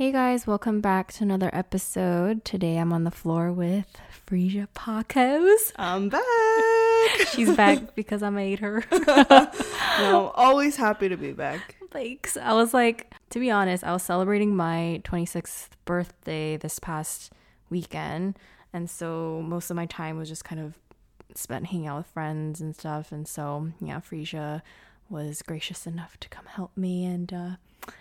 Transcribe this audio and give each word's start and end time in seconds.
Hey 0.00 0.12
guys, 0.12 0.46
welcome 0.46 0.80
back 0.80 1.12
to 1.12 1.24
another 1.24 1.50
episode. 1.52 2.42
Today 2.42 2.78
I'm 2.78 2.90
on 2.90 3.04
the 3.04 3.10
floor 3.10 3.52
with 3.52 3.84
Freesia 4.26 4.66
Pacos. 4.74 5.72
I'm 5.76 6.08
back. 6.08 7.28
She's 7.34 7.54
back 7.54 7.94
because 7.94 8.22
I 8.22 8.30
made 8.30 8.60
her. 8.60 8.82
no, 9.98 10.32
always 10.34 10.76
happy 10.76 11.10
to 11.10 11.18
be 11.18 11.32
back. 11.32 11.76
Thanks. 11.90 12.38
I 12.38 12.54
was 12.54 12.72
like, 12.72 13.12
to 13.28 13.38
be 13.38 13.50
honest, 13.50 13.84
I 13.84 13.92
was 13.92 14.02
celebrating 14.02 14.56
my 14.56 15.02
26th 15.04 15.68
birthday 15.84 16.56
this 16.56 16.78
past 16.78 17.30
weekend. 17.68 18.38
And 18.72 18.88
so 18.88 19.42
most 19.42 19.68
of 19.68 19.76
my 19.76 19.84
time 19.84 20.16
was 20.16 20.30
just 20.30 20.46
kind 20.46 20.62
of 20.62 20.78
spent 21.34 21.66
hanging 21.66 21.88
out 21.88 21.98
with 21.98 22.06
friends 22.06 22.62
and 22.62 22.74
stuff. 22.74 23.12
And 23.12 23.28
so, 23.28 23.68
yeah, 23.82 24.00
Freesia 24.00 24.62
was 25.10 25.42
gracious 25.42 25.86
enough 25.86 26.18
to 26.20 26.28
come 26.28 26.46
help 26.46 26.76
me 26.76 27.04
and 27.04 27.32
uh, 27.32 27.50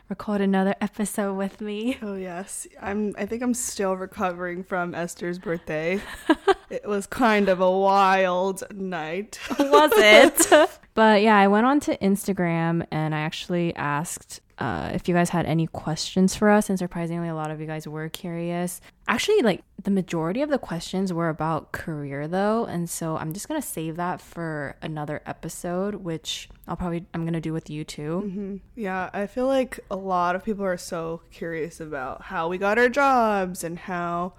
record 0.09 0.41
another 0.41 0.75
episode 0.79 1.33
with 1.33 1.59
me. 1.59 1.97
Oh 2.03 2.15
yes, 2.15 2.67
I'm. 2.81 3.13
I 3.17 3.25
think 3.25 3.41
I'm 3.41 3.53
still 3.53 3.95
recovering 3.95 4.63
from 4.63 4.95
Esther's 4.95 5.37
birthday. 5.37 6.01
it 6.69 6.87
was 6.87 7.07
kind 7.07 7.49
of 7.49 7.59
a 7.61 7.71
wild 7.71 8.63
night. 8.73 9.39
was 9.57 9.91
it? 9.95 10.69
but 10.93 11.21
yeah, 11.21 11.37
I 11.37 11.47
went 11.47 11.65
on 11.65 11.79
to 11.81 11.97
Instagram 11.97 12.85
and 12.91 13.13
I 13.13 13.19
actually 13.19 13.75
asked 13.75 14.41
uh, 14.59 14.91
if 14.93 15.07
you 15.07 15.13
guys 15.13 15.29
had 15.29 15.45
any 15.45 15.67
questions 15.67 16.35
for 16.35 16.49
us, 16.49 16.69
and 16.69 16.77
surprisingly, 16.77 17.29
a 17.29 17.35
lot 17.35 17.49
of 17.49 17.61
you 17.61 17.65
guys 17.65 17.87
were 17.87 18.09
curious. 18.09 18.81
Actually, 19.07 19.41
like 19.41 19.63
the 19.81 19.89
majority 19.89 20.41
of 20.41 20.49
the 20.49 20.57
questions 20.57 21.13
were 21.13 21.29
about 21.29 21.71
career 21.71 22.27
though, 22.27 22.65
and 22.65 22.89
so 22.89 23.15
I'm 23.15 23.31
just 23.31 23.47
gonna 23.47 23.61
save 23.61 23.95
that 23.95 24.19
for 24.19 24.75
another 24.81 25.21
episode, 25.25 25.95
which 25.95 26.49
I'll 26.67 26.75
probably 26.75 27.05
I'm 27.13 27.23
gonna 27.23 27.39
do 27.39 27.53
with 27.53 27.69
you 27.69 27.85
too. 27.85 28.23
Mm-hmm. 28.25 28.55
Yeah, 28.75 29.09
I 29.13 29.27
feel 29.27 29.47
like 29.47 29.79
a 29.89 29.95
lot 29.95 30.35
of 30.35 30.43
people 30.43 30.65
are 30.65 30.77
so 30.77 31.21
curious 31.31 31.79
about 31.79 32.23
how 32.23 32.49
we 32.49 32.57
got 32.57 32.77
our 32.77 32.89
jobs 32.89 33.63
and 33.63 33.79
how 33.79 34.33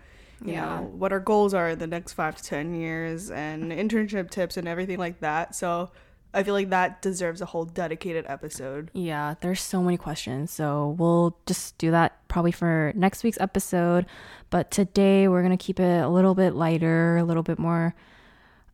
you 0.44 0.52
yeah. 0.52 0.80
know 0.80 0.82
what 0.82 1.12
our 1.12 1.20
goals 1.20 1.54
are 1.54 1.70
in 1.70 1.78
the 1.78 1.86
next 1.86 2.12
five 2.12 2.36
to 2.36 2.42
ten 2.42 2.74
years 2.74 3.30
and 3.30 3.72
internship 3.72 4.30
tips 4.30 4.58
and 4.58 4.68
everything 4.68 4.98
like 4.98 5.20
that. 5.20 5.54
So 5.54 5.90
I 6.32 6.42
feel 6.42 6.54
like 6.54 6.70
that 6.70 7.02
deserves 7.02 7.40
a 7.40 7.46
whole 7.46 7.64
dedicated 7.64 8.24
episode. 8.28 8.90
Yeah, 8.92 9.34
there's 9.40 9.60
so 9.60 9.82
many 9.82 9.96
questions. 9.96 10.50
So 10.50 10.94
we'll 10.98 11.36
just 11.46 11.76
do 11.78 11.90
that 11.90 12.16
probably 12.28 12.52
for 12.52 12.92
next 12.94 13.24
week's 13.24 13.40
episode. 13.40 14.06
But 14.48 14.70
today 14.70 15.26
we're 15.26 15.42
going 15.42 15.56
to 15.56 15.62
keep 15.62 15.80
it 15.80 16.04
a 16.04 16.08
little 16.08 16.34
bit 16.34 16.54
lighter, 16.54 17.16
a 17.16 17.24
little 17.24 17.42
bit 17.42 17.58
more 17.58 17.94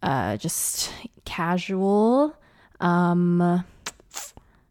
uh 0.03 0.37
just 0.37 0.93
casual. 1.25 2.37
Um 2.81 3.65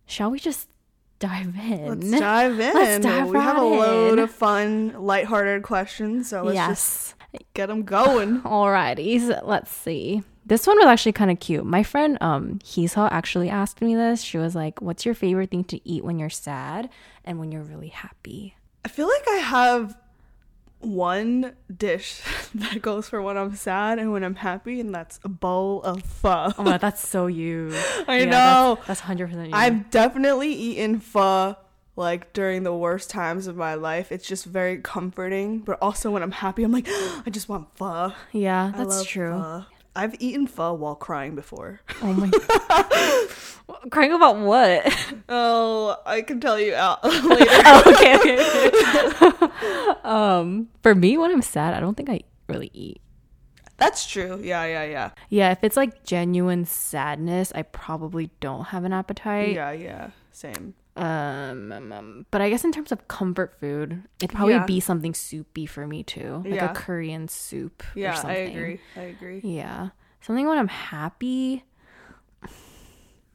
shall 0.05 0.29
we 0.29 0.39
just 0.39 0.69
dive 1.17 1.55
in? 1.57 2.01
Let's 2.01 2.19
dive 2.21 2.59
in. 2.59 2.73
Let's 2.73 3.03
dive 3.03 3.27
we 3.27 3.35
right 3.35 3.43
have 3.43 3.57
a 3.57 3.65
load 3.65 4.19
in. 4.19 4.19
of 4.19 4.31
fun, 4.31 4.93
lighthearted 4.93 5.63
questions. 5.63 6.29
So 6.29 6.43
let's 6.43 6.55
yes. 6.55 6.69
just 6.69 7.15
get 7.55 7.67
them 7.67 7.83
going. 7.83 8.41
Alrighty, 8.41 9.19
so 9.19 9.41
let's 9.43 9.71
see. 9.75 10.23
This 10.45 10.67
one 10.67 10.77
was 10.77 10.85
actually 10.85 11.13
kind 11.13 11.31
of 11.31 11.39
cute. 11.39 11.65
My 11.65 11.83
friend 11.83 12.17
um 12.21 12.59
Hisa 12.63 13.09
actually 13.11 13.49
asked 13.49 13.81
me 13.81 13.95
this. 13.95 14.21
She 14.21 14.37
was 14.37 14.55
like, 14.55 14.81
"What's 14.81 15.05
your 15.05 15.15
favorite 15.15 15.51
thing 15.51 15.63
to 15.65 15.79
eat 15.87 16.03
when 16.03 16.19
you're 16.19 16.29
sad 16.29 16.89
and 17.23 17.39
when 17.39 17.51
you're 17.51 17.63
really 17.63 17.89
happy?" 17.89 18.55
I 18.83 18.87
feel 18.87 19.07
like 19.07 19.27
I 19.27 19.37
have 19.37 19.97
one 20.79 21.55
dish 21.75 22.21
that 22.55 22.81
goes 22.81 23.09
for 23.09 23.21
when 23.21 23.37
I'm 23.37 23.55
sad 23.55 23.97
and 23.97 24.11
when 24.11 24.23
I'm 24.23 24.35
happy, 24.35 24.79
and 24.79 24.93
that's 24.93 25.19
a 25.23 25.29
bowl 25.29 25.81
of 25.81 26.03
pho. 26.03 26.53
Oh 26.57 26.63
my, 26.63 26.77
that's 26.77 27.07
so 27.07 27.27
you. 27.27 27.71
I 28.07 28.19
yeah, 28.19 28.25
know. 28.25 28.79
That's 28.85 28.99
hundred 28.99 29.29
percent 29.29 29.49
you. 29.49 29.55
I've 29.55 29.89
definitely 29.89 30.53
eaten 30.53 30.99
pho 30.99 31.57
like 31.95 32.33
during 32.33 32.63
the 32.63 32.75
worst 32.75 33.09
times 33.09 33.47
of 33.47 33.55
my 33.55 33.73
life. 33.75 34.11
It's 34.11 34.27
just 34.27 34.45
very 34.45 34.77
comforting, 34.81 35.59
but 35.59 35.79
also 35.81 36.11
when 36.11 36.21
I'm 36.21 36.31
happy, 36.31 36.63
I'm 36.63 36.71
like, 36.71 36.87
I 37.25 37.29
just 37.31 37.49
want 37.49 37.75
pho. 37.75 38.13
Yeah, 38.31 38.71
that's 38.75 39.03
true. 39.05 39.31
Pho. 39.31 39.65
I've 39.95 40.15
eaten 40.19 40.45
pho 40.45 40.73
while 40.73 40.95
crying 40.95 41.35
before. 41.35 41.79
Oh 42.01 42.13
my 42.13 42.29
god. 42.29 43.89
crying 43.91 44.11
about 44.11 44.37
what? 44.37 44.85
Oh, 45.29 45.97
I 46.05 46.21
can 46.21 46.39
tell 46.41 46.59
you 46.59 46.75
out 46.75 47.03
later. 47.03 47.45
oh, 47.49 47.83
okay, 47.87 48.15
okay, 48.17 49.27
okay. 49.31 49.99
um, 50.03 50.67
for 50.83 50.93
me, 50.93 51.17
when 51.17 51.31
I'm 51.31 51.41
sad, 51.41 51.73
I 51.73 51.79
don't 51.79 51.95
think 51.95 52.09
I 52.09 52.21
really 52.47 52.69
eat. 52.73 53.01
That's 53.77 54.05
true. 54.05 54.39
Yeah, 54.41 54.65
yeah, 54.65 54.83
yeah. 54.83 55.09
Yeah, 55.29 55.51
if 55.51 55.63
it's 55.63 55.77
like 55.77 56.03
genuine 56.03 56.65
sadness, 56.65 57.51
I 57.55 57.63
probably 57.63 58.31
don't 58.39 58.65
have 58.65 58.83
an 58.83 58.93
appetite. 58.93 59.53
Yeah, 59.55 59.71
yeah. 59.71 60.09
Same. 60.31 60.75
Um, 60.97 61.73
um, 61.73 61.91
um, 61.91 62.25
but 62.31 62.41
I 62.41 62.49
guess 62.49 62.63
in 62.63 62.71
terms 62.71 62.91
of 62.91 63.07
comfort 63.07 63.59
food, 63.59 64.03
it'd 64.21 64.33
probably 64.33 64.53
yeah. 64.53 64.65
be 64.65 64.79
something 64.79 65.13
soupy 65.13 65.65
for 65.65 65.85
me 65.85 66.03
too, 66.03 66.41
like 66.45 66.55
yeah. 66.55 66.71
a 66.71 66.73
Korean 66.73 67.27
soup. 67.27 67.83
Yeah, 67.95 68.19
I 68.23 68.33
agree. 68.33 68.79
I 68.95 69.01
agree. 69.01 69.41
Yeah, 69.43 69.89
something 70.21 70.47
when 70.47 70.57
I'm 70.57 70.69
happy. 70.69 71.65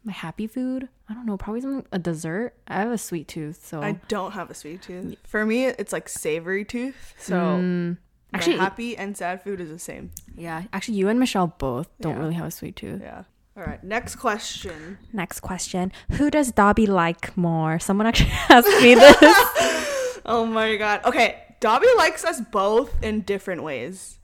My 0.02 0.12
happy 0.12 0.46
food, 0.46 0.88
I 1.10 1.12
don't 1.12 1.26
know, 1.26 1.36
probably 1.36 1.60
something 1.60 1.86
a 1.92 1.98
dessert. 1.98 2.54
I 2.66 2.76
have 2.76 2.90
a 2.90 2.96
sweet 2.96 3.28
tooth, 3.28 3.62
so 3.62 3.82
I 3.82 4.00
don't 4.08 4.32
have 4.32 4.48
a 4.48 4.54
sweet 4.54 4.80
tooth. 4.80 5.16
For 5.24 5.44
me, 5.44 5.66
it's 5.66 5.92
like 5.92 6.08
savory 6.08 6.64
tooth. 6.64 7.12
So 7.18 7.34
mm, 7.34 7.98
actually, 8.32 8.56
happy 8.56 8.96
and 8.96 9.14
sad 9.14 9.42
food 9.42 9.60
is 9.60 9.68
the 9.68 9.78
same. 9.78 10.12
Yeah, 10.34 10.62
actually, 10.72 10.94
you 10.94 11.10
and 11.10 11.20
Michelle 11.20 11.48
both 11.58 11.90
don't 12.00 12.14
yeah. 12.14 12.18
really 12.20 12.34
have 12.34 12.46
a 12.46 12.50
sweet 12.50 12.76
tooth. 12.76 13.02
Yeah. 13.02 13.24
All 13.60 13.66
right, 13.66 13.84
next 13.84 14.16
question. 14.16 14.96
Next 15.12 15.40
question. 15.40 15.92
Who 16.12 16.30
does 16.30 16.50
Dobby 16.50 16.86
like 16.86 17.36
more? 17.36 17.78
Someone 17.78 18.06
actually 18.06 18.30
asked 18.48 18.80
me 18.80 18.94
this. 18.94 19.16
oh 20.24 20.46
my 20.50 20.76
god. 20.76 21.04
Okay, 21.04 21.42
Dobby 21.60 21.86
likes 21.98 22.24
us 22.24 22.40
both 22.40 23.02
in 23.02 23.20
different 23.20 23.62
ways. 23.62 24.18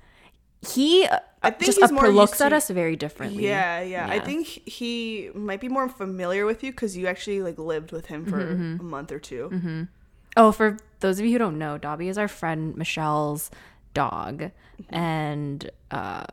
He 0.66 1.04
uh, 1.04 1.18
I 1.42 1.50
think 1.50 1.66
just 1.66 1.78
he's 1.78 1.92
more 1.92 2.08
looks 2.08 2.40
at 2.40 2.54
us 2.54 2.70
very 2.70 2.96
differently. 2.96 3.44
Yeah, 3.44 3.82
yeah, 3.82 4.06
yeah, 4.06 4.10
I 4.10 4.20
think 4.20 4.46
he 4.46 5.28
might 5.34 5.60
be 5.60 5.68
more 5.68 5.90
familiar 5.90 6.46
with 6.46 6.64
you 6.64 6.70
because 6.70 6.96
you 6.96 7.06
actually 7.06 7.42
like 7.42 7.58
lived 7.58 7.92
with 7.92 8.06
him 8.06 8.24
for 8.24 8.38
mm-hmm. 8.38 8.62
mm-hmm. 8.62 8.80
a 8.80 8.84
month 8.84 9.12
or 9.12 9.18
2 9.18 9.50
mm-hmm. 9.52 9.82
Oh, 10.38 10.50
for 10.50 10.78
those 11.00 11.18
of 11.18 11.26
you 11.26 11.32
who 11.32 11.38
don't 11.38 11.58
know, 11.58 11.76
Dobby 11.76 12.08
is 12.08 12.16
our 12.16 12.28
friend 12.28 12.74
Michelle's 12.74 13.50
dog, 13.92 14.50
mm-hmm. 14.80 14.94
and 14.94 15.70
uh, 15.90 16.24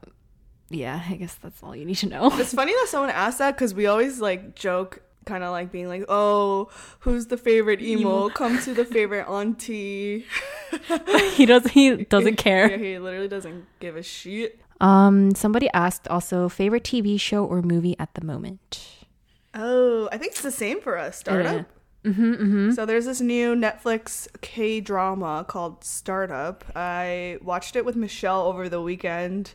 yeah, 0.76 1.04
I 1.10 1.16
guess 1.16 1.36
that's 1.36 1.62
all 1.64 1.76
you 1.76 1.86
need 1.86 1.98
to 1.98 2.08
know. 2.08 2.30
It's 2.40 2.54
funny 2.54 2.74
that 2.74 2.88
someone 2.90 3.10
asked 3.10 3.40
that 3.40 3.56
because 3.56 3.74
we 3.74 3.86
always 3.88 4.20
like 4.20 4.56
joke, 4.56 5.02
kind 5.26 5.44
of 5.44 5.52
like 5.52 5.72
being 5.72 5.88
like, 5.88 6.06
"Oh, 6.10 6.70
who's 7.00 7.28
the 7.28 7.38
favorite 7.38 7.82
emo? 7.82 8.00
emo. 8.02 8.30
Come 8.30 8.60
to 8.60 8.74
the 8.74 8.86
favorite 8.86 9.28
auntie." 9.28 10.26
he 11.34 11.46
doesn't. 11.48 11.72
He 11.72 12.04
doesn't 12.06 12.38
care. 12.38 12.72
Yeah, 12.72 12.78
he 12.78 13.00
literally 13.00 13.28
doesn't 13.28 13.66
give 13.80 13.96
a 13.96 14.04
shit. 14.04 14.60
Um, 14.82 15.34
somebody 15.36 15.70
asked 15.74 16.08
also 16.08 16.50
favorite 16.50 16.84
TV 16.84 17.20
show 17.20 17.46
or 17.46 17.62
movie 17.62 17.96
at 18.00 18.14
the 18.16 18.26
moment. 18.26 19.06
Oh, 19.54 20.10
I 20.12 20.18
think 20.18 20.32
it's 20.32 20.42
the 20.42 20.52
same 20.52 20.82
for 20.82 20.98
us. 20.98 21.18
Startup. 21.18 21.66
Mm-hmm, 22.04 22.34
mm-hmm. 22.34 22.72
So 22.72 22.86
there's 22.86 23.06
this 23.06 23.22
new 23.22 23.56
Netflix 23.56 24.28
K 24.42 24.82
drama 24.82 25.46
called 25.48 25.84
Startup. 25.84 26.64
I 26.76 27.38
watched 27.42 27.76
it 27.76 27.86
with 27.86 27.96
Michelle 27.96 28.42
over 28.42 28.68
the 28.68 28.82
weekend 28.82 29.54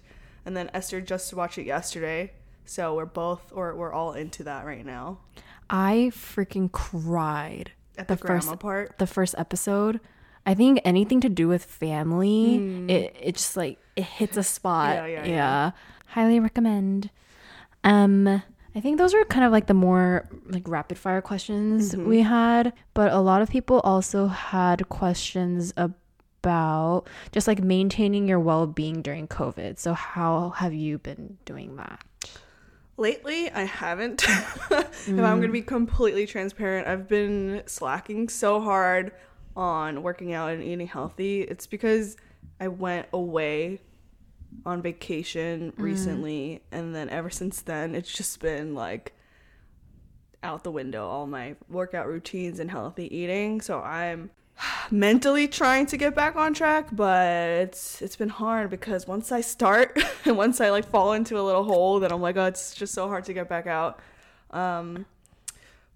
and 0.49 0.57
then 0.57 0.71
Esther 0.73 1.03
just 1.03 1.35
watched 1.35 1.59
it 1.59 1.67
yesterday. 1.67 2.33
So 2.65 2.95
we're 2.95 3.05
both, 3.05 3.53
or 3.55 3.77
we're 3.77 3.93
all 3.93 4.15
into 4.15 4.43
that 4.45 4.65
right 4.65 4.85
now. 4.85 5.19
I 5.69 6.11
freaking 6.15 6.73
cried 6.73 7.73
at 7.99 8.09
the, 8.09 8.17
the 8.17 8.27
first 8.27 8.59
part. 8.59 8.97
The 8.97 9.07
first 9.07 9.35
episode. 9.37 10.01
I 10.47 10.55
think 10.55 10.81
anything 10.87 11.21
to 11.21 11.29
do 11.29 11.49
with 11.49 11.63
family, 11.63 12.61
mm. 12.61 12.91
it 12.91 13.15
it 13.21 13.35
just 13.35 13.59
like 13.59 13.79
it 13.95 14.05
hits 14.05 14.39
a 14.39 14.43
spot. 14.43 14.95
Yeah, 14.95 15.07
yeah, 15.07 15.25
yeah, 15.25 15.31
yeah. 15.31 15.71
Highly 16.07 16.41
recommend. 16.41 17.11
Um, 17.85 18.43
I 18.75 18.81
think 18.81 18.97
those 18.97 19.13
are 19.13 19.25
kind 19.27 19.45
of 19.45 19.53
like 19.53 19.67
the 19.67 19.75
more 19.75 20.31
like 20.47 20.67
rapid 20.67 20.97
fire 20.97 21.21
questions 21.21 21.93
mm-hmm. 21.93 22.09
we 22.09 22.23
had, 22.23 22.73
but 22.95 23.13
a 23.13 23.19
lot 23.19 23.43
of 23.43 23.51
people 23.51 23.81
also 23.81 24.29
had 24.29 24.89
questions 24.89 25.75
about 25.77 25.99
about 26.43 27.05
just 27.33 27.47
like 27.49 27.63
maintaining 27.63 28.29
your 28.29 28.41
well 28.41 28.67
being 28.67 29.03
during 29.03 29.29
COVID. 29.29 29.79
So, 29.79 29.95
how 29.95 30.51
have 30.51 30.73
you 30.73 30.99
been 30.99 31.39
doing 31.45 31.77
that? 31.77 32.05
Lately, 32.97 33.51
I 33.51 33.63
haven't. 33.63 34.25
if 34.29 35.09
I'm 35.09 35.17
going 35.17 35.43
to 35.43 35.49
be 35.49 35.63
completely 35.63 36.27
transparent, 36.27 36.89
I've 36.89 37.09
been 37.09 37.63
slacking 37.67 38.29
so 38.29 38.61
hard 38.61 39.13
on 39.57 40.03
working 40.03 40.33
out 40.33 40.53
and 40.53 40.63
eating 40.63 40.87
healthy. 40.87 41.43
It's 41.43 41.67
because 41.67 42.17
I 42.61 42.69
went 42.69 43.07
away 43.13 43.81
on 44.67 44.83
vacation 44.83 45.73
mm. 45.73 45.83
recently, 45.83 46.63
and 46.73 46.95
then 46.95 47.09
ever 47.09 47.31
since 47.31 47.61
then, 47.61 47.95
it's 47.95 48.13
just 48.13 48.41
been 48.41 48.75
like 48.75 49.15
out 50.41 50.63
the 50.63 50.71
window 50.71 51.05
all 51.05 51.27
my 51.27 51.57
workout 51.69 52.07
routines 52.07 52.61
and 52.61 52.71
healthy 52.71 53.15
eating. 53.17 53.61
So 53.61 53.81
I'm 53.81 54.31
mentally 54.91 55.49
trying 55.49 55.87
to 55.87 55.97
get 55.97 56.15
back 56.15 56.37
on 56.37 56.55
track, 56.55 56.89
but 56.93 57.29
it's 57.49 58.03
it's 58.03 58.17
been 58.17 58.29
hard 58.29 58.71
because 58.71 59.07
once 59.07 59.33
I 59.33 59.41
start 59.41 59.99
and 60.25 60.37
once 60.45 60.61
I 60.61 60.71
like 60.71 60.87
fall 60.87 61.13
into 61.13 61.39
a 61.39 61.43
little 61.43 61.65
hole, 61.65 62.01
then 62.01 62.13
I'm 62.13 62.21
like, 62.21 62.37
oh, 62.37 62.47
it's 62.47 62.75
just 62.75 62.95
so 62.95 63.09
hard 63.09 63.25
to 63.25 63.33
get 63.33 63.49
back 63.49 63.67
out. 63.67 64.01
Um, 64.51 65.07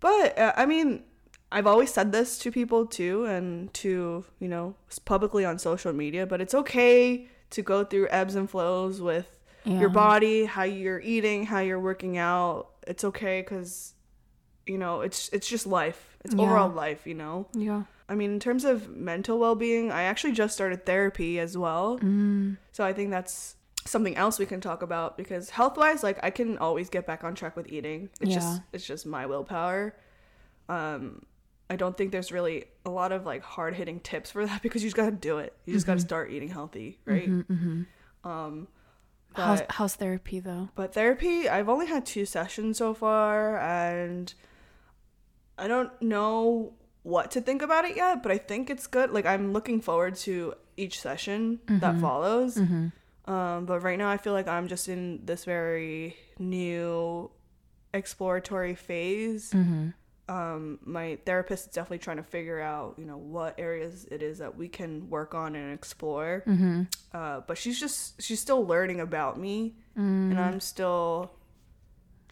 but 0.00 0.38
uh, 0.38 0.52
I 0.56 0.66
mean, 0.66 1.04
I've 1.52 1.66
always 1.66 1.92
said 1.92 2.12
this 2.12 2.38
to 2.38 2.50
people 2.50 2.86
too, 2.86 3.26
and 3.26 3.72
to, 3.74 4.24
you 4.40 4.48
know, 4.48 4.74
publicly 5.04 5.44
on 5.44 5.58
social 5.58 5.92
media, 5.92 6.26
but 6.26 6.40
it's 6.40 6.54
okay 6.54 7.28
to 7.50 7.62
go 7.62 7.84
through 7.84 8.08
ebbs 8.08 8.34
and 8.34 8.48
flows 8.48 9.00
with 9.00 9.28
yeah. 9.64 9.78
your 9.78 9.90
body, 9.90 10.46
how 10.46 10.62
you're 10.62 11.00
eating, 11.00 11.44
how 11.44 11.60
you're 11.60 11.78
working 11.78 12.16
out. 12.16 12.70
It's 12.86 13.04
okay 13.04 13.42
because, 13.42 13.92
you 14.66 14.78
know, 14.78 15.00
it's 15.00 15.28
it's 15.30 15.48
just 15.48 15.66
life. 15.66 16.16
It's 16.24 16.34
yeah. 16.34 16.42
overall 16.42 16.68
life, 16.68 17.06
you 17.06 17.14
know. 17.14 17.46
Yeah. 17.54 17.82
I 18.08 18.14
mean, 18.14 18.32
in 18.32 18.40
terms 18.40 18.64
of 18.64 18.94
mental 18.94 19.38
well 19.38 19.54
being, 19.54 19.90
I 19.90 20.02
actually 20.02 20.32
just 20.32 20.54
started 20.54 20.84
therapy 20.84 21.38
as 21.38 21.56
well. 21.56 21.98
Mm. 21.98 22.58
So 22.72 22.84
I 22.84 22.92
think 22.92 23.10
that's 23.10 23.56
something 23.86 24.16
else 24.16 24.38
we 24.38 24.46
can 24.46 24.60
talk 24.60 24.82
about 24.82 25.16
because 25.16 25.50
health 25.50 25.76
wise, 25.76 26.02
like 26.02 26.18
I 26.22 26.30
can 26.30 26.58
always 26.58 26.88
get 26.88 27.06
back 27.06 27.24
on 27.24 27.34
track 27.34 27.56
with 27.56 27.72
eating. 27.72 28.10
It's 28.20 28.30
yeah. 28.30 28.36
just 28.36 28.62
it's 28.72 28.86
just 28.86 29.06
my 29.06 29.26
willpower. 29.26 29.94
Um, 30.68 31.22
I 31.68 31.76
don't 31.76 31.96
think 31.96 32.12
there's 32.12 32.30
really 32.30 32.66
a 32.84 32.90
lot 32.90 33.12
of 33.12 33.24
like 33.24 33.42
hard 33.42 33.74
hitting 33.74 34.00
tips 34.00 34.30
for 34.30 34.46
that 34.46 34.62
because 34.62 34.82
you 34.82 34.88
just 34.88 34.96
gotta 34.96 35.12
do 35.12 35.38
it. 35.38 35.54
You 35.64 35.72
just 35.72 35.84
mm-hmm. 35.84 35.92
gotta 35.92 36.00
start 36.00 36.30
eating 36.30 36.48
healthy, 36.48 36.98
right? 37.04 37.28
Mm-hmm, 37.28 37.52
mm-hmm. 37.52 38.28
Um, 38.28 38.68
but, 39.34 39.42
how's 39.42 39.62
how's 39.70 39.94
therapy 39.94 40.40
though? 40.40 40.68
But 40.74 40.94
therapy, 40.94 41.48
I've 41.48 41.68
only 41.68 41.86
had 41.86 42.04
two 42.04 42.26
sessions 42.26 42.78
so 42.78 42.94
far, 42.94 43.58
and 43.58 44.32
I 45.62 45.68
don't 45.68 45.90
know 46.02 46.74
what 47.02 47.30
to 47.32 47.40
think 47.40 47.62
about 47.62 47.84
it 47.84 47.96
yet. 47.96 48.22
But 48.22 48.32
I 48.32 48.38
think 48.38 48.70
it's 48.70 48.86
good. 48.86 49.10
Like 49.10 49.26
I'm 49.26 49.52
looking 49.52 49.80
forward 49.80 50.16
to 50.16 50.54
each 50.76 51.00
session 51.00 51.60
that 51.66 51.80
mm-hmm. 51.80 52.00
follows. 52.00 52.56
Mm-hmm. 52.56 53.32
Um, 53.32 53.66
but 53.66 53.80
right 53.80 53.98
now, 53.98 54.10
I 54.10 54.16
feel 54.16 54.32
like 54.32 54.48
I'm 54.48 54.68
just 54.68 54.88
in 54.88 55.20
this 55.24 55.44
very 55.44 56.16
new 56.38 57.30
exploratory 57.94 58.74
phase. 58.74 59.52
Mm-hmm. 59.52 59.88
Um, 60.28 60.78
my 60.84 61.18
therapist 61.26 61.68
is 61.68 61.74
definitely 61.74 61.98
trying 61.98 62.16
to 62.16 62.22
figure 62.22 62.60
out, 62.60 62.94
you 62.98 63.04
know, 63.04 63.18
what 63.18 63.54
areas 63.58 64.06
it 64.10 64.22
is 64.22 64.38
that 64.38 64.56
we 64.56 64.68
can 64.68 65.10
work 65.10 65.34
on 65.34 65.54
and 65.54 65.74
explore. 65.74 66.42
Mm-hmm. 66.46 66.82
Uh, 67.12 67.40
but 67.46 67.58
she's 67.58 67.78
just 67.78 68.20
she's 68.20 68.40
still 68.40 68.64
learning 68.66 69.00
about 69.00 69.38
me, 69.38 69.74
mm. 69.96 70.30
and 70.30 70.40
I'm 70.40 70.60
still 70.60 71.32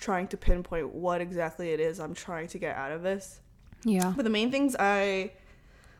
trying 0.00 0.26
to 0.28 0.36
pinpoint 0.36 0.92
what 0.94 1.20
exactly 1.20 1.70
it 1.70 1.78
is 1.78 2.00
I'm 2.00 2.14
trying 2.14 2.48
to 2.48 2.58
get 2.58 2.74
out 2.74 2.90
of 2.90 3.02
this. 3.02 3.40
Yeah. 3.84 4.12
But 4.16 4.24
the 4.24 4.30
main 4.30 4.50
things 4.50 4.74
I 4.78 5.32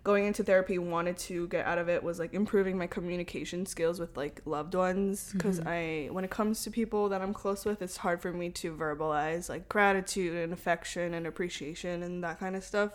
going 0.03 0.25
into 0.25 0.43
therapy 0.43 0.79
wanted 0.79 1.17
to 1.19 1.47
get 1.49 1.67
out 1.67 1.77
of 1.77 1.89
it 1.89 2.03
was 2.03 2.19
like 2.19 2.33
improving 2.33 2.79
my 2.79 2.87
communication 2.87 3.67
skills 3.67 4.01
with 4.01 4.17
like 4.17 4.41
loved 4.47 4.75
ones 4.75 5.31
because 5.35 5.61
mm-hmm. 5.61 5.69
i 5.69 6.09
when 6.11 6.25
it 6.25 6.31
comes 6.31 6.65
to 6.65 6.71
people 6.71 7.11
that 7.11 7.21
i'm 7.21 7.35
close 7.35 7.67
with 7.67 7.83
it's 7.83 7.99
hard 7.99 8.23
for 8.23 8.33
me 8.33 8.49
to 8.49 8.75
verbalize 8.75 9.51
like 9.51 9.69
gratitude 9.69 10.35
and 10.35 10.55
affection 10.55 11.13
and 11.13 11.27
appreciation 11.27 12.03
and 12.03 12.25
that 12.25 12.41
kind 12.41 12.57
of 12.57 12.65
stuff 12.65 12.93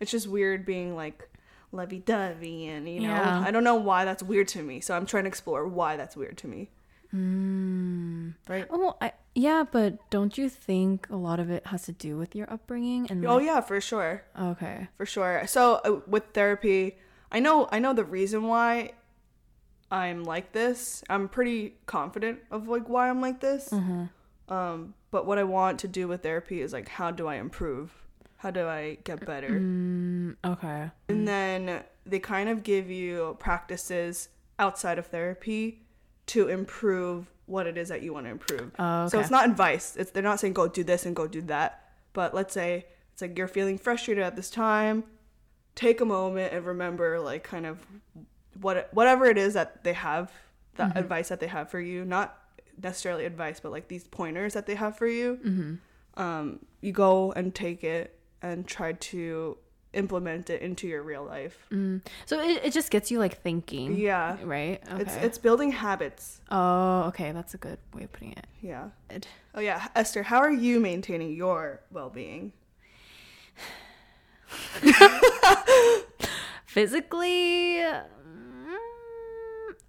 it's 0.00 0.10
just 0.10 0.26
weird 0.26 0.66
being 0.66 0.96
like 0.96 1.28
lovey-dovey 1.70 2.66
and 2.66 2.88
you 2.88 3.00
know 3.00 3.08
yeah. 3.08 3.44
i 3.46 3.52
don't 3.52 3.64
know 3.64 3.76
why 3.76 4.04
that's 4.04 4.22
weird 4.22 4.48
to 4.48 4.62
me 4.62 4.80
so 4.80 4.96
i'm 4.96 5.06
trying 5.06 5.24
to 5.24 5.28
explore 5.28 5.68
why 5.68 5.96
that's 5.96 6.16
weird 6.16 6.36
to 6.36 6.48
me 6.48 6.70
mm. 7.14 8.34
right 8.48 8.66
oh 8.70 8.96
i 9.00 9.12
yeah, 9.36 9.64
but 9.70 10.08
don't 10.08 10.38
you 10.38 10.48
think 10.48 11.06
a 11.10 11.16
lot 11.16 11.38
of 11.38 11.50
it 11.50 11.66
has 11.66 11.82
to 11.82 11.92
do 11.92 12.16
with 12.16 12.34
your 12.34 12.50
upbringing? 12.50 13.06
And 13.10 13.24
oh 13.26 13.38
yeah, 13.38 13.60
for 13.60 13.80
sure. 13.82 14.24
Okay, 14.40 14.88
for 14.96 15.04
sure. 15.04 15.46
So 15.46 15.80
uh, 15.84 16.00
with 16.06 16.24
therapy, 16.32 16.96
I 17.30 17.40
know 17.40 17.68
I 17.70 17.78
know 17.78 17.92
the 17.92 18.04
reason 18.04 18.44
why 18.44 18.92
I'm 19.90 20.24
like 20.24 20.52
this. 20.52 21.04
I'm 21.10 21.28
pretty 21.28 21.74
confident 21.84 22.38
of 22.50 22.66
like 22.66 22.88
why 22.88 23.10
I'm 23.10 23.20
like 23.20 23.40
this. 23.40 23.68
Mm-hmm. 23.68 24.04
Um, 24.52 24.94
but 25.10 25.26
what 25.26 25.38
I 25.38 25.44
want 25.44 25.80
to 25.80 25.88
do 25.88 26.08
with 26.08 26.22
therapy 26.22 26.62
is 26.62 26.72
like, 26.72 26.88
how 26.88 27.10
do 27.10 27.26
I 27.26 27.34
improve? 27.34 27.92
How 28.38 28.50
do 28.50 28.66
I 28.66 28.96
get 29.04 29.26
better? 29.26 29.50
Mm, 29.50 30.36
okay. 30.46 30.90
And 31.10 31.28
then 31.28 31.84
they 32.06 32.20
kind 32.20 32.48
of 32.48 32.62
give 32.62 32.90
you 32.90 33.36
practices 33.38 34.30
outside 34.58 34.98
of 34.98 35.06
therapy 35.08 35.85
to 36.26 36.48
improve 36.48 37.30
what 37.46 37.66
it 37.66 37.78
is 37.78 37.88
that 37.88 38.02
you 38.02 38.12
want 38.12 38.26
to 38.26 38.30
improve. 38.30 38.72
Oh, 38.78 39.02
okay. 39.02 39.10
So 39.10 39.20
it's 39.20 39.30
not 39.30 39.48
advice. 39.48 39.96
It's 39.96 40.10
they're 40.10 40.22
not 40.22 40.40
saying 40.40 40.52
go 40.52 40.68
do 40.68 40.84
this 40.84 41.06
and 41.06 41.14
go 41.14 41.26
do 41.26 41.42
that. 41.42 41.84
But 42.12 42.34
let's 42.34 42.52
say 42.52 42.86
it's 43.12 43.22
like 43.22 43.38
you're 43.38 43.48
feeling 43.48 43.78
frustrated 43.78 44.24
at 44.24 44.36
this 44.36 44.50
time. 44.50 45.04
Take 45.74 46.00
a 46.00 46.04
moment 46.04 46.52
and 46.52 46.64
remember 46.64 47.20
like 47.20 47.44
kind 47.44 47.66
of 47.66 47.78
what 48.60 48.88
whatever 48.92 49.26
it 49.26 49.38
is 49.38 49.54
that 49.54 49.84
they 49.84 49.92
have, 49.92 50.32
the 50.74 50.84
mm-hmm. 50.84 50.98
advice 50.98 51.28
that 51.28 51.40
they 51.40 51.46
have 51.46 51.70
for 51.70 51.80
you, 51.80 52.04
not 52.04 52.36
necessarily 52.82 53.24
advice, 53.24 53.60
but 53.60 53.72
like 53.72 53.88
these 53.88 54.04
pointers 54.04 54.54
that 54.54 54.66
they 54.66 54.74
have 54.74 54.96
for 54.96 55.06
you. 55.06 55.38
Mm-hmm. 55.44 56.22
Um, 56.22 56.60
you 56.80 56.92
go 56.92 57.32
and 57.32 57.54
take 57.54 57.84
it 57.84 58.18
and 58.42 58.66
try 58.66 58.92
to 58.92 59.58
implement 59.96 60.50
it 60.50 60.62
into 60.62 60.86
your 60.86 61.02
real 61.02 61.24
life. 61.24 61.66
Mm. 61.72 62.02
So 62.26 62.40
it, 62.40 62.64
it 62.64 62.72
just 62.72 62.90
gets 62.90 63.10
you 63.10 63.18
like 63.18 63.42
thinking. 63.42 63.96
Yeah. 63.96 64.36
Right? 64.44 64.82
Okay. 64.92 65.02
It's 65.02 65.16
it's 65.16 65.38
building 65.38 65.72
habits. 65.72 66.40
Oh, 66.50 67.04
okay. 67.08 67.32
That's 67.32 67.54
a 67.54 67.58
good 67.58 67.78
way 67.94 68.04
of 68.04 68.12
putting 68.12 68.32
it. 68.32 68.46
Yeah. 68.60 68.90
Oh 69.54 69.60
yeah, 69.60 69.88
Esther, 69.94 70.22
how 70.22 70.38
are 70.38 70.52
you 70.52 70.80
maintaining 70.80 71.34
your 71.34 71.80
well-being? 71.90 72.52
Physically, 76.66 77.78
mm, 77.78 78.76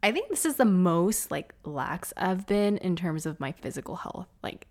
I 0.01 0.11
think 0.11 0.29
this 0.29 0.45
is 0.45 0.55
the 0.55 0.65
most 0.65 1.31
like 1.31 1.53
lax 1.65 2.13
I've 2.15 2.47
been 2.47 2.77
in 2.77 2.95
terms 2.95 3.25
of 3.25 3.39
my 3.39 3.51
physical 3.51 3.97
health, 3.97 4.27
like 4.41 4.67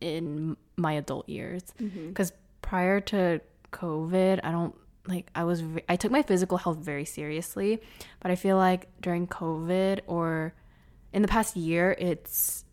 in 0.00 0.56
my 0.76 0.92
adult 0.92 1.28
years. 1.28 1.62
Because 1.78 2.32
mm-hmm. 2.32 2.38
prior 2.60 3.00
to 3.00 3.40
COVID, 3.72 4.40
I 4.44 4.52
don't 4.52 4.74
like 5.08 5.30
I 5.34 5.44
was 5.44 5.62
I 5.88 5.96
took 5.96 6.12
my 6.12 6.22
physical 6.22 6.58
health 6.58 6.78
very 6.78 7.04
seriously, 7.04 7.80
but 8.20 8.30
I 8.30 8.36
feel 8.36 8.56
like 8.56 8.88
during 9.00 9.26
COVID 9.26 10.00
or 10.06 10.54
in 11.12 11.22
the 11.22 11.28
past 11.28 11.56
year, 11.56 11.96
it's 11.98 12.64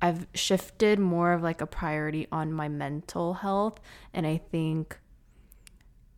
I've 0.00 0.26
shifted 0.34 0.98
more 0.98 1.32
of 1.32 1.42
like 1.42 1.60
a 1.60 1.66
priority 1.66 2.28
on 2.30 2.52
my 2.52 2.68
mental 2.68 3.34
health, 3.34 3.80
and 4.12 4.26
I 4.26 4.38
think 4.50 4.98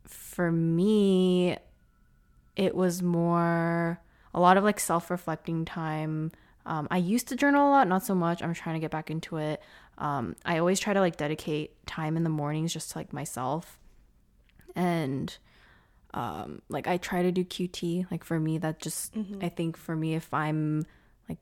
for 0.03 0.51
me 0.51 1.57
it 2.55 2.75
was 2.75 3.01
more 3.01 3.99
a 4.33 4.39
lot 4.39 4.57
of 4.57 4.63
like 4.63 4.79
self-reflecting 4.79 5.65
time. 5.65 6.31
Um, 6.65 6.87
I 6.91 6.97
used 6.97 7.29
to 7.29 7.35
journal 7.35 7.69
a 7.69 7.71
lot, 7.71 7.87
not 7.87 8.05
so 8.05 8.13
much. 8.13 8.43
I'm 8.43 8.53
trying 8.53 8.75
to 8.75 8.79
get 8.79 8.91
back 8.91 9.09
into 9.09 9.37
it. 9.37 9.61
Um, 9.97 10.35
I 10.45 10.59
always 10.59 10.79
try 10.79 10.93
to 10.93 10.99
like 10.99 11.17
dedicate 11.17 11.85
time 11.87 12.17
in 12.17 12.23
the 12.23 12.29
mornings 12.29 12.73
just 12.73 12.91
to 12.91 12.99
like 12.99 13.13
myself 13.13 13.79
and 14.75 15.37
um 16.13 16.61
like 16.69 16.87
I 16.87 16.97
try 16.97 17.21
to 17.21 17.31
do 17.31 17.43
QT 17.43 18.11
like 18.11 18.23
for 18.23 18.39
me 18.39 18.57
that 18.59 18.79
just 18.79 19.13
mm-hmm. 19.15 19.39
I 19.43 19.49
think 19.49 19.77
for 19.77 19.95
me 19.95 20.15
if 20.15 20.33
I'm 20.33 20.85
like 21.29 21.37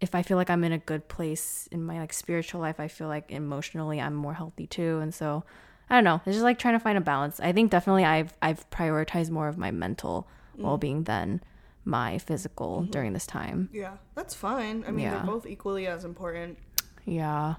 if 0.00 0.14
I 0.14 0.22
feel 0.22 0.36
like 0.36 0.50
I'm 0.50 0.64
in 0.64 0.72
a 0.72 0.78
good 0.78 1.08
place 1.08 1.68
in 1.70 1.84
my 1.84 1.98
like 1.98 2.12
spiritual 2.12 2.60
life 2.60 2.80
I 2.80 2.88
feel 2.88 3.08
like 3.08 3.30
emotionally 3.30 4.00
I'm 4.00 4.14
more 4.14 4.34
healthy 4.34 4.66
too 4.66 4.98
and 5.00 5.14
so 5.14 5.44
I 5.88 5.94
don't 5.94 6.04
know 6.04 6.20
it's 6.24 6.36
just 6.36 6.44
like 6.44 6.58
trying 6.58 6.74
to 6.74 6.80
find 6.80 6.96
a 6.96 7.02
balance 7.02 7.40
I 7.40 7.52
think 7.52 7.70
definitely 7.70 8.04
I've 8.04 8.32
I've 8.40 8.68
prioritized 8.70 9.30
more 9.30 9.48
of 9.48 9.58
my 9.58 9.70
mental 9.70 10.26
mm-hmm. 10.52 10.64
well-being 10.64 11.04
than 11.04 11.42
my 11.84 12.18
physical 12.18 12.82
mm-hmm. 12.82 12.90
during 12.90 13.12
this 13.12 13.26
time 13.26 13.68
yeah 13.72 13.96
that's 14.14 14.34
fine 14.34 14.84
I 14.86 14.90
mean 14.90 15.04
yeah. 15.04 15.16
they're 15.16 15.26
both 15.26 15.46
equally 15.46 15.86
as 15.86 16.04
important 16.04 16.58
yeah 17.04 17.56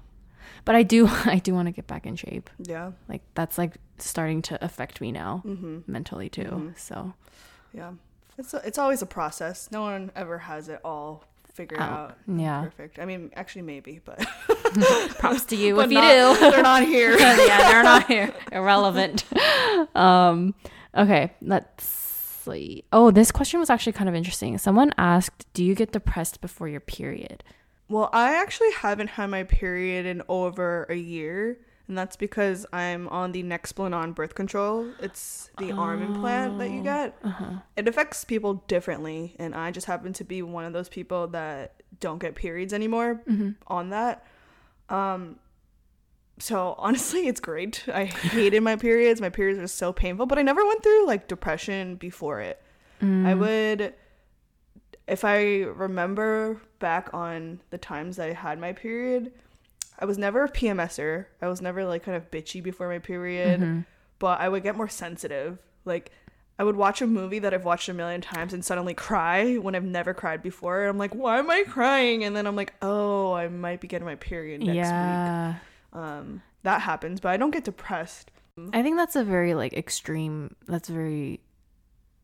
but 0.64 0.74
I 0.74 0.82
do 0.82 1.06
I 1.24 1.38
do 1.38 1.54
want 1.54 1.66
to 1.66 1.72
get 1.72 1.86
back 1.86 2.06
in 2.06 2.16
shape. 2.16 2.50
Yeah. 2.58 2.92
Like 3.08 3.22
that's 3.34 3.58
like 3.58 3.74
starting 4.02 4.42
to 4.42 4.64
affect 4.64 5.00
me 5.00 5.12
now 5.12 5.42
mm-hmm. 5.44 5.80
mentally 5.86 6.28
too. 6.28 6.42
Mm-hmm. 6.42 6.68
So 6.76 7.14
yeah. 7.72 7.92
It's 8.38 8.54
a, 8.54 8.66
it's 8.66 8.78
always 8.78 9.02
a 9.02 9.06
process. 9.06 9.70
No 9.70 9.82
one 9.82 10.10
ever 10.16 10.38
has 10.38 10.68
it 10.68 10.80
all 10.84 11.24
figured 11.52 11.80
oh, 11.80 11.84
out. 11.84 12.18
Yeah. 12.26 12.62
Perfect. 12.62 12.98
I 12.98 13.04
mean, 13.04 13.30
actually 13.36 13.62
maybe, 13.62 14.00
but 14.04 14.18
props 15.18 15.44
to 15.46 15.56
you 15.56 15.78
if 15.80 15.90
not, 15.90 16.02
you 16.02 16.34
do. 16.34 16.50
They're 16.50 16.62
not 16.62 16.84
here. 16.84 17.12
yeah, 17.18 17.70
they're 17.70 17.82
not 17.82 18.06
here. 18.06 18.32
Irrelevant. 18.50 19.24
Um 19.94 20.54
okay, 20.96 21.32
let's 21.42 21.84
see. 21.84 22.84
Oh, 22.92 23.10
this 23.10 23.30
question 23.30 23.60
was 23.60 23.70
actually 23.70 23.92
kind 23.92 24.08
of 24.08 24.14
interesting. 24.14 24.58
Someone 24.58 24.92
asked, 24.98 25.46
"Do 25.52 25.64
you 25.64 25.74
get 25.74 25.92
depressed 25.92 26.40
before 26.40 26.68
your 26.68 26.80
period?" 26.80 27.44
Well, 27.88 28.08
I 28.12 28.34
actually 28.34 28.72
haven't 28.72 29.10
had 29.10 29.26
my 29.26 29.44
period 29.44 30.06
in 30.06 30.22
over 30.28 30.84
a 30.88 30.94
year, 30.94 31.58
and 31.92 31.98
that's 31.98 32.16
because 32.16 32.64
I'm 32.72 33.06
on 33.08 33.32
the 33.32 33.42
Nexplanon 33.42 34.14
birth 34.14 34.34
control. 34.34 34.88
It's 34.98 35.50
the 35.58 35.72
oh, 35.72 35.78
arm 35.78 36.00
implant 36.00 36.58
that 36.58 36.70
you 36.70 36.80
oh, 36.80 36.84
get. 36.84 37.18
Uh-huh. 37.22 37.56
It 37.76 37.86
affects 37.86 38.24
people 38.24 38.64
differently, 38.66 39.36
and 39.38 39.54
I 39.54 39.72
just 39.72 39.86
happen 39.86 40.14
to 40.14 40.24
be 40.24 40.40
one 40.40 40.64
of 40.64 40.72
those 40.72 40.88
people 40.88 41.26
that 41.28 41.82
don't 42.00 42.18
get 42.18 42.34
periods 42.34 42.72
anymore 42.72 43.20
mm-hmm. 43.28 43.50
on 43.66 43.90
that. 43.90 44.26
Um, 44.88 45.36
so 46.38 46.76
honestly, 46.78 47.28
it's 47.28 47.40
great. 47.40 47.84
I 47.92 48.06
hated 48.06 48.62
my 48.62 48.76
periods. 48.76 49.20
My 49.20 49.28
periods 49.28 49.60
were 49.60 49.66
so 49.66 49.92
painful, 49.92 50.24
but 50.24 50.38
I 50.38 50.42
never 50.42 50.64
went 50.66 50.82
through 50.82 51.06
like 51.06 51.28
depression 51.28 51.96
before 51.96 52.40
it. 52.40 52.58
Mm. 53.02 53.26
I 53.26 53.34
would 53.34 53.94
if 55.06 55.26
I 55.26 55.64
remember 55.64 56.62
back 56.78 57.10
on 57.12 57.60
the 57.68 57.76
times 57.76 58.18
I 58.18 58.32
had 58.32 58.58
my 58.58 58.72
period, 58.72 59.32
I 60.02 60.04
was 60.04 60.18
never 60.18 60.42
a 60.42 60.50
PMSer. 60.50 61.26
I 61.40 61.46
was 61.46 61.62
never 61.62 61.84
like 61.84 62.02
kind 62.02 62.16
of 62.16 62.28
bitchy 62.32 62.60
before 62.60 62.88
my 62.88 62.98
period. 62.98 63.60
Mm-hmm. 63.60 63.80
but 64.18 64.40
I 64.40 64.48
would 64.48 64.64
get 64.64 64.76
more 64.76 64.88
sensitive. 64.88 65.62
Like 65.84 66.10
I 66.58 66.64
would 66.64 66.74
watch 66.74 67.00
a 67.00 67.06
movie 67.06 67.38
that 67.38 67.54
I've 67.54 67.64
watched 67.64 67.88
a 67.88 67.94
million 67.94 68.20
times 68.20 68.52
and 68.52 68.64
suddenly 68.64 68.94
cry 68.94 69.58
when 69.58 69.76
I've 69.76 69.84
never 69.84 70.12
cried 70.12 70.42
before. 70.42 70.86
I'm 70.86 70.98
like, 70.98 71.14
why 71.14 71.38
am 71.38 71.48
I 71.50 71.62
crying? 71.62 72.24
And 72.24 72.34
then 72.34 72.48
I'm 72.48 72.56
like, 72.56 72.74
oh, 72.82 73.32
I 73.32 73.46
might 73.46 73.80
be 73.80 73.86
getting 73.86 74.04
my 74.04 74.16
period 74.16 74.60
next 74.60 74.74
yeah. 74.74 75.48
week. 75.48 75.56
Um, 75.92 76.42
that 76.64 76.80
happens, 76.80 77.20
but 77.20 77.28
I 77.28 77.36
don't 77.36 77.52
get 77.52 77.62
depressed. 77.62 78.32
I 78.72 78.82
think 78.82 78.96
that's 78.96 79.14
a 79.14 79.22
very 79.22 79.54
like 79.54 79.72
extreme. 79.72 80.56
That's 80.66 80.88
a 80.88 80.92
very 80.92 81.40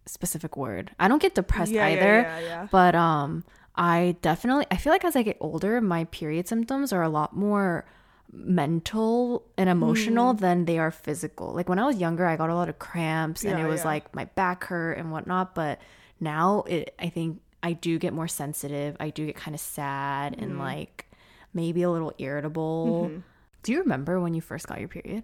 specific 0.06 0.56
word. 0.56 0.90
I 0.98 1.06
don't 1.06 1.22
get 1.22 1.36
depressed 1.36 1.70
yeah, 1.70 1.86
either, 1.86 2.22
yeah, 2.22 2.40
yeah, 2.40 2.68
but 2.72 2.96
um, 2.96 3.44
I 3.78 4.16
definitely 4.22 4.66
I 4.72 4.76
feel 4.76 4.92
like 4.92 5.04
as 5.04 5.14
I 5.14 5.22
get 5.22 5.36
older, 5.40 5.80
my 5.80 6.04
period 6.04 6.48
symptoms 6.48 6.92
are 6.92 7.02
a 7.02 7.08
lot 7.08 7.34
more 7.34 7.86
mental 8.32 9.46
and 9.56 9.70
emotional 9.70 10.34
mm. 10.34 10.40
than 10.40 10.64
they 10.64 10.78
are 10.78 10.90
physical. 10.90 11.54
Like 11.54 11.68
when 11.68 11.78
I 11.78 11.86
was 11.86 11.96
younger, 11.96 12.26
I 12.26 12.36
got 12.36 12.50
a 12.50 12.54
lot 12.54 12.68
of 12.68 12.80
cramps 12.80 13.44
and 13.44 13.58
it 13.58 13.66
was 13.66 13.84
like 13.84 14.12
my 14.14 14.24
back 14.24 14.64
hurt 14.64 14.94
and 14.94 15.12
whatnot, 15.12 15.54
but 15.54 15.80
now 16.18 16.64
it 16.66 16.92
I 16.98 17.08
think 17.08 17.40
I 17.62 17.72
do 17.72 17.98
get 17.98 18.12
more 18.12 18.28
sensitive. 18.28 18.96
I 18.98 19.10
do 19.10 19.24
get 19.26 19.36
kind 19.36 19.54
of 19.54 19.60
sad 19.60 20.34
mm. 20.34 20.42
and 20.42 20.52
mm-hmm. 20.52 20.60
like 20.60 21.06
maybe 21.54 21.82
a 21.82 21.90
little 21.90 22.12
irritable. 22.18 23.08
Mm-hmm. 23.08 23.20
Do 23.62 23.72
you 23.72 23.80
remember 23.80 24.20
when 24.20 24.34
you 24.34 24.40
first 24.40 24.66
got 24.66 24.80
your 24.80 24.88
period? 24.88 25.22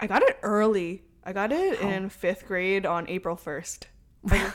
I 0.00 0.06
got 0.06 0.22
it 0.22 0.38
early. 0.42 1.02
I 1.24 1.32
got 1.34 1.52
it 1.52 1.78
oh. 1.82 1.88
in 1.88 2.08
fifth 2.08 2.46
grade 2.46 2.86
on 2.86 3.08
April 3.08 3.36
1st. 3.36 3.84
I, 4.30 4.52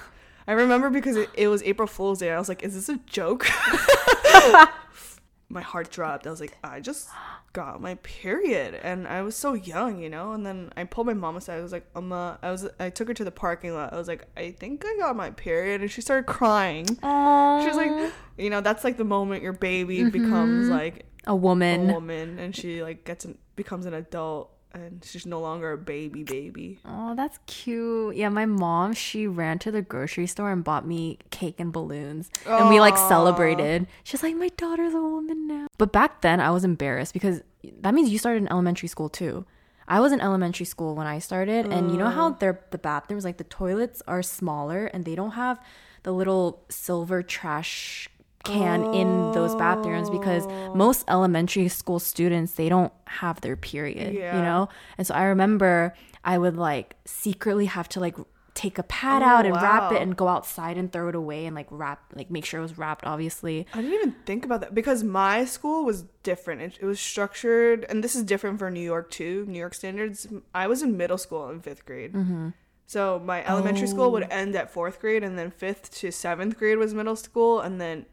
I 0.47 0.53
remember 0.53 0.89
because 0.89 1.17
it, 1.17 1.29
it, 1.33 1.47
was 1.49 1.61
April 1.63 1.87
Fool's 1.87 2.19
Day. 2.19 2.31
I 2.31 2.39
was 2.39 2.47
like, 2.47 2.63
is 2.63 2.73
this 2.73 2.87
a 2.87 2.97
joke? 3.05 3.47
my 5.49 5.61
heart 5.61 5.89
dropped. 5.89 6.25
I 6.25 6.29
was 6.29 6.39
like, 6.39 6.57
I 6.63 6.79
just 6.79 7.09
got 7.53 7.81
my 7.81 7.95
period. 7.95 8.75
And 8.75 9.07
I 9.07 9.21
was 9.23 9.35
so 9.35 9.53
young, 9.53 9.99
you 9.99 10.09
know? 10.09 10.33
And 10.33 10.45
then 10.45 10.71
I 10.77 10.83
pulled 10.83 11.07
my 11.07 11.13
mom 11.13 11.37
aside. 11.37 11.59
I 11.59 11.61
was 11.61 11.71
like, 11.71 11.93
Mama, 11.95 12.39
I 12.41 12.51
was 12.51 12.67
I 12.79 12.89
took 12.89 13.07
her 13.07 13.13
to 13.13 13.23
the 13.23 13.31
parking 13.31 13.73
lot. 13.73 13.93
I 13.93 13.97
was 13.97 14.07
like, 14.07 14.25
I 14.37 14.51
think 14.51 14.83
I 14.85 14.95
got 14.97 15.15
my 15.15 15.31
period. 15.31 15.81
And 15.81 15.91
she 15.91 16.01
started 16.01 16.25
crying. 16.27 16.85
Aww. 16.85 17.61
She 17.61 17.67
was 17.67 17.77
like, 17.77 18.13
you 18.37 18.49
know, 18.49 18.61
that's 18.61 18.83
like 18.83 18.97
the 18.97 19.03
moment 19.03 19.43
your 19.43 19.53
baby 19.53 19.99
mm-hmm. 19.99 20.09
becomes 20.09 20.69
like 20.69 21.05
a 21.25 21.35
woman. 21.35 21.89
A 21.89 21.93
woman 21.93 22.39
and 22.39 22.55
she 22.55 22.83
like 22.83 23.03
gets 23.05 23.25
an, 23.25 23.37
becomes 23.55 23.85
an 23.85 23.93
adult 23.93 24.51
and 24.85 25.03
she's 25.03 25.25
no 25.25 25.39
longer 25.39 25.71
a 25.71 25.77
baby 25.77 26.23
baby. 26.23 26.79
Oh, 26.85 27.15
that's 27.15 27.39
cute. 27.47 28.15
Yeah, 28.15 28.29
my 28.29 28.45
mom, 28.45 28.93
she 28.93 29.27
ran 29.27 29.59
to 29.59 29.71
the 29.71 29.81
grocery 29.81 30.27
store 30.27 30.51
and 30.51 30.63
bought 30.63 30.85
me 30.85 31.19
cake 31.29 31.59
and 31.59 31.73
balloons. 31.73 32.29
Aww. 32.45 32.61
And 32.61 32.69
we 32.69 32.79
like 32.79 32.97
celebrated. 32.97 33.87
She's 34.03 34.23
like, 34.23 34.35
my 34.35 34.49
daughter's 34.49 34.93
a 34.93 35.01
woman 35.01 35.47
now. 35.47 35.67
But 35.77 35.91
back 35.91 36.21
then 36.21 36.39
I 36.39 36.51
was 36.51 36.63
embarrassed 36.63 37.13
because 37.13 37.41
that 37.81 37.93
means 37.93 38.09
you 38.09 38.17
started 38.17 38.43
in 38.43 38.51
elementary 38.51 38.87
school 38.87 39.09
too. 39.09 39.45
I 39.87 40.01
was 40.01 40.11
in 40.11 40.19
elementary 40.19 40.65
school 40.65 40.95
when 40.95 41.07
I 41.07 41.19
started, 41.19 41.65
and 41.65 41.91
you 41.91 41.97
know 41.97 42.09
how 42.09 42.31
they're 42.31 42.59
the 42.71 42.77
bathrooms, 42.77 43.23
like 43.23 43.37
the 43.37 43.45
toilets 43.45 44.01
are 44.05 44.21
smaller 44.21 44.87
and 44.87 45.05
they 45.05 45.15
don't 45.15 45.31
have 45.31 45.61
the 46.03 46.11
little 46.11 46.65
silver 46.67 47.23
trash 47.23 48.09
can 48.47 48.83
oh. 48.83 48.93
in 48.93 49.31
those 49.33 49.55
bathrooms 49.55 50.09
because 50.09 50.45
oh. 50.47 50.73
most 50.75 51.03
elementary 51.07 51.67
school 51.67 51.99
students 51.99 52.53
they 52.53 52.69
don't 52.69 52.93
have 53.05 53.41
their 53.41 53.55
period 53.55 54.13
yeah. 54.13 54.37
you 54.37 54.41
know 54.41 54.69
and 54.97 55.05
so 55.05 55.13
i 55.13 55.23
remember 55.23 55.93
i 56.23 56.37
would 56.37 56.55
like 56.55 56.95
secretly 57.05 57.65
have 57.65 57.87
to 57.89 57.99
like 57.99 58.15
take 58.57 58.79
a 58.79 58.83
pad 58.83 59.21
oh, 59.21 59.25
out 59.25 59.45
and 59.45 59.53
wow. 59.53 59.61
wrap 59.61 59.91
it 59.91 60.01
and 60.01 60.17
go 60.17 60.27
outside 60.27 60.77
and 60.77 60.91
throw 60.91 61.09
it 61.09 61.15
away 61.15 61.45
and 61.45 61.55
like 61.55 61.67
wrap 61.69 62.01
like 62.15 62.31
make 62.31 62.43
sure 62.43 62.59
it 62.59 62.63
was 62.63 62.75
wrapped 62.75 63.05
obviously 63.05 63.67
i 63.75 63.81
didn't 63.81 63.93
even 63.93 64.15
think 64.25 64.43
about 64.43 64.61
that 64.61 64.73
because 64.73 65.03
my 65.03 65.45
school 65.45 65.85
was 65.85 66.05
different 66.23 66.59
it, 66.59 66.77
it 66.81 66.85
was 66.85 66.99
structured 66.99 67.85
and 67.87 68.03
this 68.03 68.15
is 68.15 68.23
different 68.23 68.57
for 68.57 68.71
new 68.71 68.79
york 68.79 69.11
too 69.11 69.45
new 69.47 69.59
york 69.59 69.75
standards 69.75 70.25
i 70.55 70.65
was 70.65 70.81
in 70.81 70.97
middle 70.97 71.19
school 71.19 71.51
in 71.51 71.59
fifth 71.61 71.85
grade 71.85 72.13
mm-hmm. 72.13 72.49
so 72.87 73.21
my 73.23 73.45
elementary 73.45 73.87
oh. 73.87 73.91
school 73.91 74.11
would 74.11 74.23
oh. 74.23 74.31
end 74.31 74.55
at 74.55 74.71
fourth 74.71 74.99
grade 74.99 75.23
and 75.23 75.37
then 75.37 75.51
fifth 75.51 75.93
to 75.93 76.11
seventh 76.11 76.57
grade 76.57 76.79
was 76.79 76.95
middle 76.95 77.15
school 77.15 77.61
and 77.61 77.79
then 77.79 78.07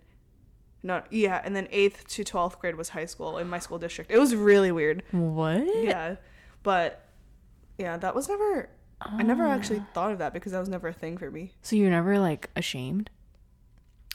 not 0.85 1.07
yeah, 1.11 1.41
and 1.43 1.57
then 1.57 1.67
eighth 1.71 2.07
to 2.09 2.25
twelfth 2.25 2.61
grade 2.61 2.77
was 2.77 2.91
high 2.91 3.07
school 3.07 3.39
in 3.39 3.49
my 3.49 3.59
school 3.59 3.79
district. 3.79 4.11
It 4.11 4.19
was 4.19 4.35
really 4.35 4.71
weird. 4.71 5.03
What? 5.11 5.65
Yeah, 5.83 6.17
but 6.63 7.09
yeah, 7.79 7.97
that 7.97 8.15
was 8.15 8.29
never. 8.29 8.69
Oh. 9.01 9.11
I 9.11 9.23
never 9.23 9.47
actually 9.47 9.81
ah. 9.81 9.89
thought 9.95 10.13
of 10.13 10.19
that 10.19 10.33
because 10.33 10.53
that 10.53 10.61
was 10.61 10.69
never 10.69 10.89
a 10.89 10.93
thing 10.93 11.19
for 11.19 11.31
me. 11.31 11.53
So 11.63 11.75
you're 11.75 11.91
never 11.91 12.19
like 12.19 12.51
ashamed? 12.55 13.11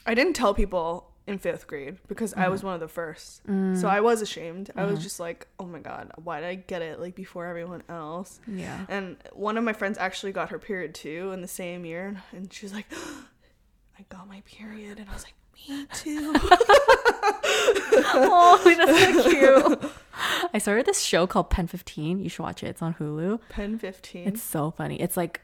I 0.06 0.14
didn't 0.14 0.32
tell 0.32 0.54
people 0.54 1.10
in 1.26 1.38
fifth 1.38 1.66
grade 1.66 1.98
because 2.08 2.34
mm. 2.34 2.42
I 2.42 2.48
was 2.48 2.62
one 2.62 2.74
of 2.74 2.80
the 2.80 2.88
first. 2.88 3.46
Mm. 3.46 3.78
So 3.80 3.88
I 3.88 4.00
was 4.00 4.22
ashamed. 4.22 4.70
Mm. 4.74 4.80
I 4.80 4.84
was 4.84 4.94
mm-hmm. 4.94 5.02
just 5.02 5.20
like, 5.20 5.46
oh 5.58 5.66
my 5.66 5.78
god, 5.78 6.10
why 6.16 6.40
did 6.40 6.48
I 6.48 6.54
get 6.54 6.82
it 6.82 7.00
like 7.00 7.14
before 7.14 7.46
everyone 7.46 7.82
else? 7.88 8.40
Yeah. 8.46 8.86
And 8.88 9.16
one 9.32 9.56
of 9.56 9.64
my 9.64 9.72
friends 9.72 9.98
actually 9.98 10.32
got 10.32 10.50
her 10.50 10.58
period 10.58 10.94
too 10.94 11.32
in 11.32 11.42
the 11.42 11.48
same 11.48 11.84
year, 11.84 12.22
and 12.32 12.52
she 12.52 12.64
was 12.64 12.72
like, 12.72 12.86
I 14.00 14.04
got 14.08 14.26
my 14.26 14.42
period, 14.46 14.98
and 14.98 15.10
I 15.10 15.12
was 15.12 15.24
like, 15.24 15.34
me 15.68 15.86
too. 15.92 16.32
oh, 18.14 18.58
that's 18.64 19.22
so 19.22 19.30
cute. 19.30 19.92
I 20.54 20.58
started 20.58 20.86
this 20.86 21.02
show 21.02 21.26
called 21.26 21.50
Pen 21.50 21.66
15. 21.66 22.18
You 22.18 22.30
should 22.30 22.42
watch 22.42 22.62
it. 22.62 22.68
It's 22.68 22.80
on 22.80 22.94
Hulu. 22.94 23.40
Pen 23.50 23.78
15. 23.78 24.26
It's 24.26 24.42
so 24.42 24.70
funny. 24.70 24.98
It's 24.98 25.18
like 25.18 25.42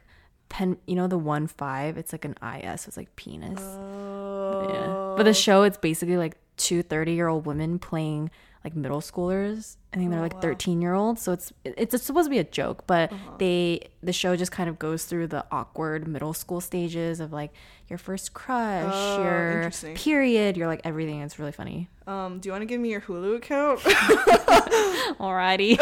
pen, 0.48 0.78
you 0.86 0.94
know, 0.94 1.06
the 1.06 1.18
one 1.18 1.46
five. 1.46 1.98
It's 1.98 2.12
like 2.12 2.24
an 2.24 2.34
IS. 2.42 2.88
It's 2.88 2.96
like 2.96 3.14
penis. 3.16 3.60
Oh. 3.60 4.70
Yeah. 4.72 5.14
But 5.18 5.24
the 5.24 5.30
oh. 5.30 5.34
show, 5.34 5.62
it's 5.64 5.76
basically 5.76 6.16
like 6.16 6.38
two 6.56 6.82
30 6.82 7.12
year 7.12 7.28
old 7.28 7.44
women 7.44 7.78
playing 7.78 8.30
like 8.66 8.74
middle 8.74 9.00
schoolers. 9.00 9.76
I 9.94 9.98
think 9.98 10.10
they're 10.10 10.18
oh, 10.18 10.22
like 10.24 10.42
13 10.42 10.82
year 10.82 10.92
olds. 10.92 11.22
So 11.22 11.32
it's 11.32 11.52
it's 11.64 12.02
supposed 12.02 12.26
to 12.26 12.30
be 12.30 12.40
a 12.40 12.44
joke, 12.44 12.84
but 12.88 13.12
uh-huh. 13.12 13.36
they 13.38 13.88
the 14.02 14.12
show 14.12 14.34
just 14.34 14.50
kind 14.50 14.68
of 14.68 14.76
goes 14.76 15.04
through 15.04 15.28
the 15.28 15.46
awkward 15.52 16.08
middle 16.08 16.34
school 16.34 16.60
stages 16.60 17.20
of 17.20 17.32
like 17.32 17.52
your 17.88 17.98
first 17.98 18.34
crush, 18.34 18.92
oh, 18.92 19.22
your 19.22 19.70
period, 19.94 20.56
your 20.56 20.66
like 20.66 20.80
everything. 20.82 21.20
It's 21.20 21.38
really 21.38 21.52
funny. 21.52 21.88
Um, 22.08 22.40
do 22.40 22.48
you 22.48 22.52
want 22.52 22.62
to 22.62 22.66
give 22.66 22.80
me 22.80 22.90
your 22.90 23.00
Hulu 23.02 23.36
account? 23.36 23.78
Alrighty. 25.20 25.78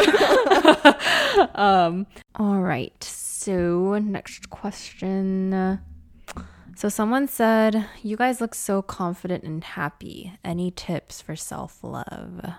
um, 1.57 2.05
all 2.35 2.61
right. 2.61 3.03
So 3.03 3.97
next 3.97 4.51
question. 4.51 5.79
So 6.75 6.89
someone 6.89 7.27
said, 7.27 7.87
"You 8.03 8.15
guys 8.15 8.39
look 8.39 8.53
so 8.53 8.83
confident 8.83 9.43
and 9.43 9.63
happy. 9.63 10.33
Any 10.43 10.69
tips 10.69 11.19
for 11.19 11.35
self-love?" 11.35 12.53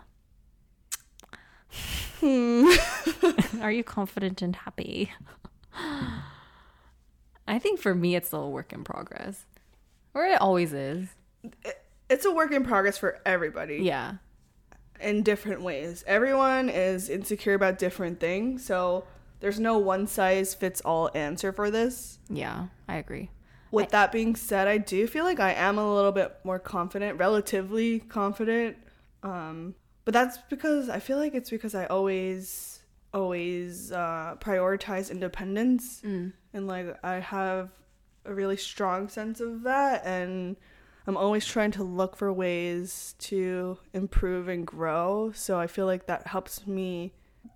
Hmm. 2.21 2.71
Are 3.63 3.71
you 3.73 3.85
confident 3.85 4.43
and 4.43 4.57
happy? 4.57 5.13
I 7.49 7.59
think 7.59 7.81
for 7.81 7.95
me, 7.95 8.17
it's 8.17 8.29
still 8.29 8.45
a 8.45 8.51
work 8.51 8.73
in 8.73 8.83
progress, 8.85 9.45
or 10.15 10.25
it 10.25 10.41
always 10.41 10.73
is. 10.73 11.09
It's 12.09 12.25
a 12.25 12.33
work 12.33 12.53
in 12.53 12.65
progress 12.65 12.99
for 12.99 13.21
everybody. 13.25 13.77
Yeah. 13.83 14.15
In 15.01 15.23
different 15.23 15.61
ways. 15.63 16.03
Everyone 16.07 16.69
is 16.69 17.09
insecure 17.09 17.55
about 17.55 17.79
different 17.79 18.19
things. 18.19 18.65
So 18.65 19.05
there's 19.41 19.61
no 19.61 19.77
one 19.79 20.07
size 20.07 20.55
fits 20.55 20.81
all 20.81 21.11
answer 21.15 21.53
for 21.53 21.71
this. 21.71 22.19
Yeah, 22.31 22.69
I 22.89 22.97
agree. 22.97 23.31
With 23.71 23.87
I- 23.87 23.91
that 23.91 24.13
being 24.13 24.35
said, 24.35 24.67
I 24.69 24.79
do 24.79 25.07
feel 25.07 25.25
like 25.25 25.39
I 25.39 25.53
am 25.53 25.79
a 25.79 25.95
little 25.95 26.13
bit 26.13 26.35
more 26.45 26.59
confident, 26.59 27.19
relatively 27.19 28.01
confident. 28.01 28.77
Um, 29.23 29.75
but 30.07 30.15
that's 30.15 30.39
because 30.49 30.89
I 30.89 31.01
feel 31.01 31.19
like 31.19 31.35
it's 31.35 31.51
because 31.51 31.75
I 31.75 31.85
always 31.87 32.81
always 33.13 33.93
uh, 33.93 34.37
prioritize 34.41 35.11
independence 35.11 36.01
mm. 36.03 36.33
and 36.55 36.67
like 36.67 36.97
I 37.05 37.15
have 37.17 37.71
a 38.25 38.33
really 38.33 38.57
strong 38.57 39.09
sense 39.09 39.41
of 39.41 39.65
that 39.65 40.07
and 40.07 40.57
I'm 41.07 41.17
always 41.17 41.45
trying 41.45 41.73
to 41.73 41.83
look 41.83 42.17
for 42.17 42.33
ways 42.33 43.15
to 43.21 43.79
improve 43.93 44.49
and 44.49 44.67
grow 44.67 45.33
so 45.35 45.59
I 45.59 45.67
feel 45.67 45.87
like 45.87 46.07
that 46.07 46.27
helps 46.29 46.67
me 46.67 47.13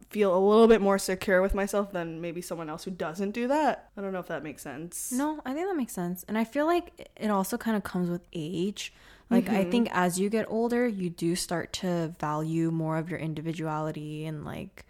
feel 0.08 0.36
a 0.36 0.38
little 0.38 0.66
bit 0.66 0.80
more 0.80 0.98
secure 0.98 1.40
with 1.40 1.54
myself 1.54 1.92
than 1.92 2.20
maybe 2.20 2.42
someone 2.42 2.68
else 2.68 2.84
who 2.84 2.90
doesn't 2.90 3.30
do 3.30 3.46
that. 3.46 3.90
I 3.96 4.00
don't 4.00 4.12
know 4.12 4.18
if 4.18 4.26
that 4.26 4.42
makes 4.42 4.60
sense. 4.60 5.12
No, 5.12 5.40
I 5.46 5.52
think 5.52 5.68
that 5.68 5.76
makes 5.76 5.92
sense. 5.92 6.24
And 6.26 6.36
I 6.36 6.42
feel 6.42 6.66
like 6.66 7.10
it 7.16 7.30
also 7.30 7.56
kind 7.56 7.76
of 7.76 7.84
comes 7.84 8.10
with 8.10 8.22
age. 8.32 8.92
Like 9.30 9.44
mm-hmm. 9.44 9.56
I 9.56 9.64
think 9.64 9.88
as 9.92 10.18
you 10.18 10.28
get 10.28 10.46
older, 10.48 10.86
you 10.86 11.08
do 11.08 11.36
start 11.36 11.72
to 11.74 12.12
value 12.18 12.72
more 12.72 12.98
of 12.98 13.08
your 13.08 13.18
individuality 13.18 14.26
and 14.26 14.44
like 14.44 14.84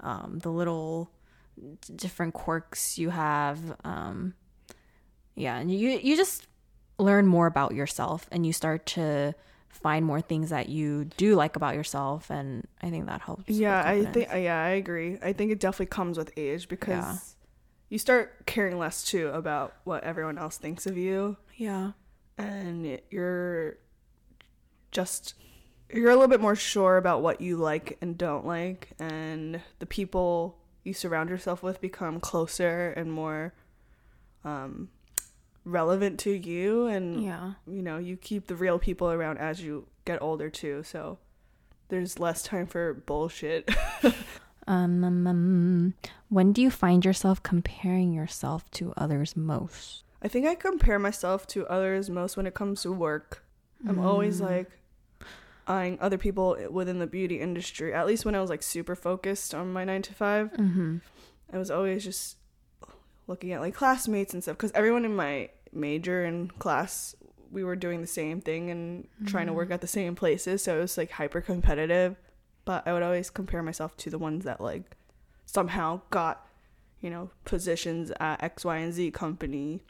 um, 0.00 0.40
the 0.42 0.50
little 0.50 1.08
different 1.94 2.34
quirks 2.34 2.98
you 2.98 3.10
have. 3.10 3.60
Um, 3.84 4.34
yeah, 5.36 5.56
and 5.58 5.70
you 5.70 5.90
you 5.90 6.16
just 6.16 6.48
learn 6.98 7.28
more 7.28 7.46
about 7.46 7.74
yourself 7.74 8.26
and 8.32 8.44
you 8.44 8.52
start 8.52 8.86
to 8.86 9.34
find 9.68 10.04
more 10.04 10.20
things 10.20 10.50
that 10.50 10.68
you 10.68 11.04
do 11.16 11.34
like 11.36 11.54
about 11.54 11.74
yourself 11.74 12.30
and 12.30 12.66
I 12.82 12.90
think 12.90 13.06
that 13.06 13.20
helps. 13.20 13.48
Yeah, 13.48 13.80
I 13.86 14.04
think 14.06 14.28
yeah, 14.30 14.64
I 14.64 14.70
agree. 14.70 15.18
I 15.22 15.32
think 15.32 15.52
it 15.52 15.60
definitely 15.60 15.86
comes 15.86 16.18
with 16.18 16.32
age 16.36 16.66
because 16.66 16.88
yeah. 16.88 17.16
you 17.90 17.98
start 17.98 18.46
caring 18.46 18.78
less 18.78 19.04
too 19.04 19.28
about 19.28 19.74
what 19.84 20.02
everyone 20.02 20.38
else 20.38 20.58
thinks 20.58 20.86
of 20.86 20.96
you. 20.96 21.36
Yeah 21.54 21.92
and 22.38 23.00
you're 23.10 23.76
just 24.90 25.34
you're 25.92 26.10
a 26.10 26.14
little 26.14 26.28
bit 26.28 26.40
more 26.40 26.56
sure 26.56 26.96
about 26.96 27.22
what 27.22 27.40
you 27.40 27.56
like 27.56 27.96
and 28.00 28.18
don't 28.18 28.46
like 28.46 28.90
and 28.98 29.60
the 29.78 29.86
people 29.86 30.58
you 30.84 30.92
surround 30.92 31.30
yourself 31.30 31.62
with 31.62 31.80
become 31.80 32.18
closer 32.20 32.90
and 32.96 33.12
more 33.12 33.52
um, 34.44 34.88
relevant 35.64 36.18
to 36.20 36.30
you 36.30 36.86
and 36.86 37.22
Yeah. 37.22 37.52
you 37.66 37.82
know 37.82 37.98
you 37.98 38.16
keep 38.16 38.46
the 38.46 38.56
real 38.56 38.78
people 38.78 39.10
around 39.10 39.38
as 39.38 39.62
you 39.62 39.86
get 40.04 40.20
older 40.22 40.50
too 40.50 40.82
so 40.82 41.18
there's 41.88 42.18
less 42.18 42.42
time 42.42 42.66
for 42.66 42.94
bullshit 42.94 43.68
Um, 44.68 45.04
um, 45.04 45.26
um, 45.28 45.94
when 46.28 46.52
do 46.52 46.60
you 46.60 46.72
find 46.72 47.04
yourself 47.04 47.40
comparing 47.40 48.12
yourself 48.12 48.68
to 48.72 48.92
others 48.96 49.36
most? 49.36 50.02
I 50.22 50.28
think 50.28 50.46
i 50.46 50.54
compare 50.54 50.98
myself 50.98 51.46
to 51.46 51.66
others 51.66 52.08
most 52.10 52.36
when 52.36 52.46
it 52.46 52.54
comes 52.54 52.82
to 52.82 52.92
work. 52.92 53.44
I'm 53.86 53.98
always 54.00 54.40
like 54.40 54.70
eyeing 55.66 55.98
other 56.00 56.18
people 56.18 56.56
within 56.70 56.98
the 56.98 57.06
beauty 57.06 57.40
industry 57.40 57.92
at 57.92 58.06
least 58.06 58.24
when 58.24 58.34
i 58.34 58.40
was 58.40 58.50
like 58.50 58.62
super 58.62 58.94
focused 58.94 59.54
on 59.54 59.72
my 59.72 59.84
nine 59.84 60.02
to 60.02 60.14
five. 60.14 60.52
Mm-hmm. 60.52 60.98
I 61.52 61.58
was 61.58 61.70
always 61.70 62.02
just 62.02 62.36
looking 63.26 63.52
at 63.52 63.60
like 63.60 63.74
classmates 63.74 64.32
and 64.34 64.42
stuff 64.42 64.56
because 64.56 64.72
everyone 64.72 65.04
in 65.04 65.14
my 65.14 65.50
major 65.72 66.24
and 66.24 66.56
class 66.58 67.14
we 67.50 67.64
were 67.64 67.76
doing 67.76 68.00
the 68.00 68.06
same 68.06 68.40
thing 68.40 68.70
and 68.70 69.08
trying 69.26 69.46
to 69.46 69.52
work 69.52 69.70
at 69.70 69.80
the 69.80 69.86
same 69.86 70.14
places 70.14 70.62
so 70.62 70.78
it 70.78 70.80
was 70.80 70.98
like 70.98 71.10
hyper 71.12 71.40
competitive 71.40 72.16
but 72.64 72.86
i 72.86 72.92
would 72.92 73.02
always 73.02 73.30
compare 73.30 73.62
myself 73.62 73.96
to 73.96 74.10
the 74.10 74.18
ones 74.18 74.44
that 74.44 74.60
like 74.60 74.96
somehow 75.44 76.00
got 76.10 76.46
you 77.00 77.10
know 77.10 77.30
positions 77.44 78.10
at 78.18 78.42
x 78.42 78.64
y 78.64 78.78
and 78.78 78.92
z 78.92 79.10
company 79.10 79.82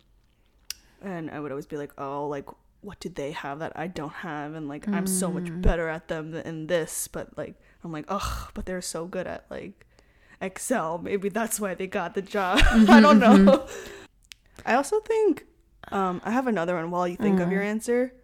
and 1.03 1.31
i 1.31 1.39
would 1.41 1.51
always 1.51 1.67
be 1.67 1.77
like 1.77 1.93
oh 1.99 2.27
like 2.27 2.49
what 2.87 3.01
do 3.01 3.09
they 3.09 3.33
have 3.33 3.59
that 3.59 3.73
i 3.75 3.89
don't 3.89 4.13
have? 4.13 4.55
And 4.55 4.69
like 4.69 4.87
i'm 4.89 5.09
so 5.09 5.31
much 5.31 5.45
mm. 5.45 5.61
better 5.61 5.89
at 5.89 6.07
them 6.07 6.31
than 6.31 6.69
this. 6.69 7.09
But 7.09 7.37
like 7.37 7.57
i'm 7.83 7.91
like 7.91 8.05
oh 8.09 8.49
but 8.55 8.65
they're 8.65 8.81
so 8.81 9.07
good 9.07 9.27
at 9.27 9.45
like 9.51 9.85
excel. 10.41 10.99
Maybe 10.99 11.29
that's 11.29 11.59
why 11.59 11.75
they 11.75 11.89
got 11.89 12.15
the 12.15 12.23
job. 12.23 12.61
I 12.71 13.01
don't 13.01 13.19
mm-hmm, 13.19 13.23
mm-hmm. 13.23 13.45
know. 13.45 13.67
I 14.67 14.75
also 14.75 15.01
think 15.01 15.47
um 15.93 16.21
i 16.25 16.31
have 16.31 16.47
another 16.47 16.75
one 16.75 16.91
while 16.91 17.07
you 17.07 17.17
think 17.17 17.41
of 17.41 17.51
your 17.51 17.63
mm. 17.63 17.67
answer. 17.67 18.15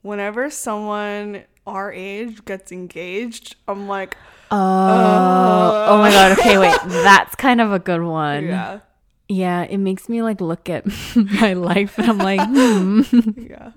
Whenever 0.00 0.48
someone 0.48 1.44
our 1.66 1.92
age 1.92 2.42
gets 2.46 2.72
engaged 2.72 3.56
i'm 3.68 3.86
like 3.86 4.16
Oh, 4.52 4.56
uh, 4.56 5.86
oh 5.90 5.98
my 5.98 6.10
god. 6.10 6.36
Okay, 6.36 6.58
wait. 6.58 6.76
That's 6.86 7.36
kind 7.36 7.60
of 7.60 7.70
a 7.70 7.78
good 7.78 8.02
one. 8.02 8.46
yeah 8.46 8.80
Yeah, 9.30 9.62
it 9.62 9.78
makes 9.78 10.08
me 10.08 10.22
like 10.22 10.40
look 10.40 10.68
at 10.68 10.84
my 11.14 11.52
life 11.52 11.98
and 11.98 12.10
I'm 12.10 12.18
like, 12.18 12.40
hmm. 12.40 13.02
yeah. 13.36 13.70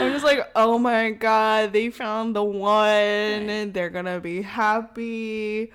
I'm 0.00 0.12
just 0.12 0.24
like 0.24 0.48
oh 0.54 0.78
my 0.78 1.10
god 1.10 1.72
they 1.72 1.90
found 1.90 2.36
the 2.36 2.44
one 2.44 2.78
and 3.50 3.74
they're 3.74 3.90
gonna 3.90 4.20
be 4.20 4.42
happy. 4.42 5.72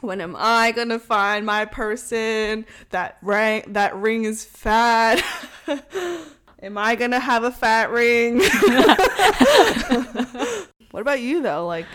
When 0.00 0.22
am 0.22 0.34
i 0.38 0.72
gonna 0.72 0.98
find 0.98 1.44
my 1.44 1.66
person? 1.66 2.64
That 2.88 3.18
ring 3.20 3.64
that 3.68 3.94
ring 3.94 4.24
is 4.24 4.42
fat. 4.42 5.22
Am 6.62 6.78
i 6.78 6.94
gonna 6.94 7.20
have 7.20 7.44
a 7.44 7.50
fat 7.50 7.90
ring? 7.90 8.40
What 10.90 11.00
about 11.00 11.20
you 11.20 11.42
though? 11.42 11.66
Like 11.66 11.86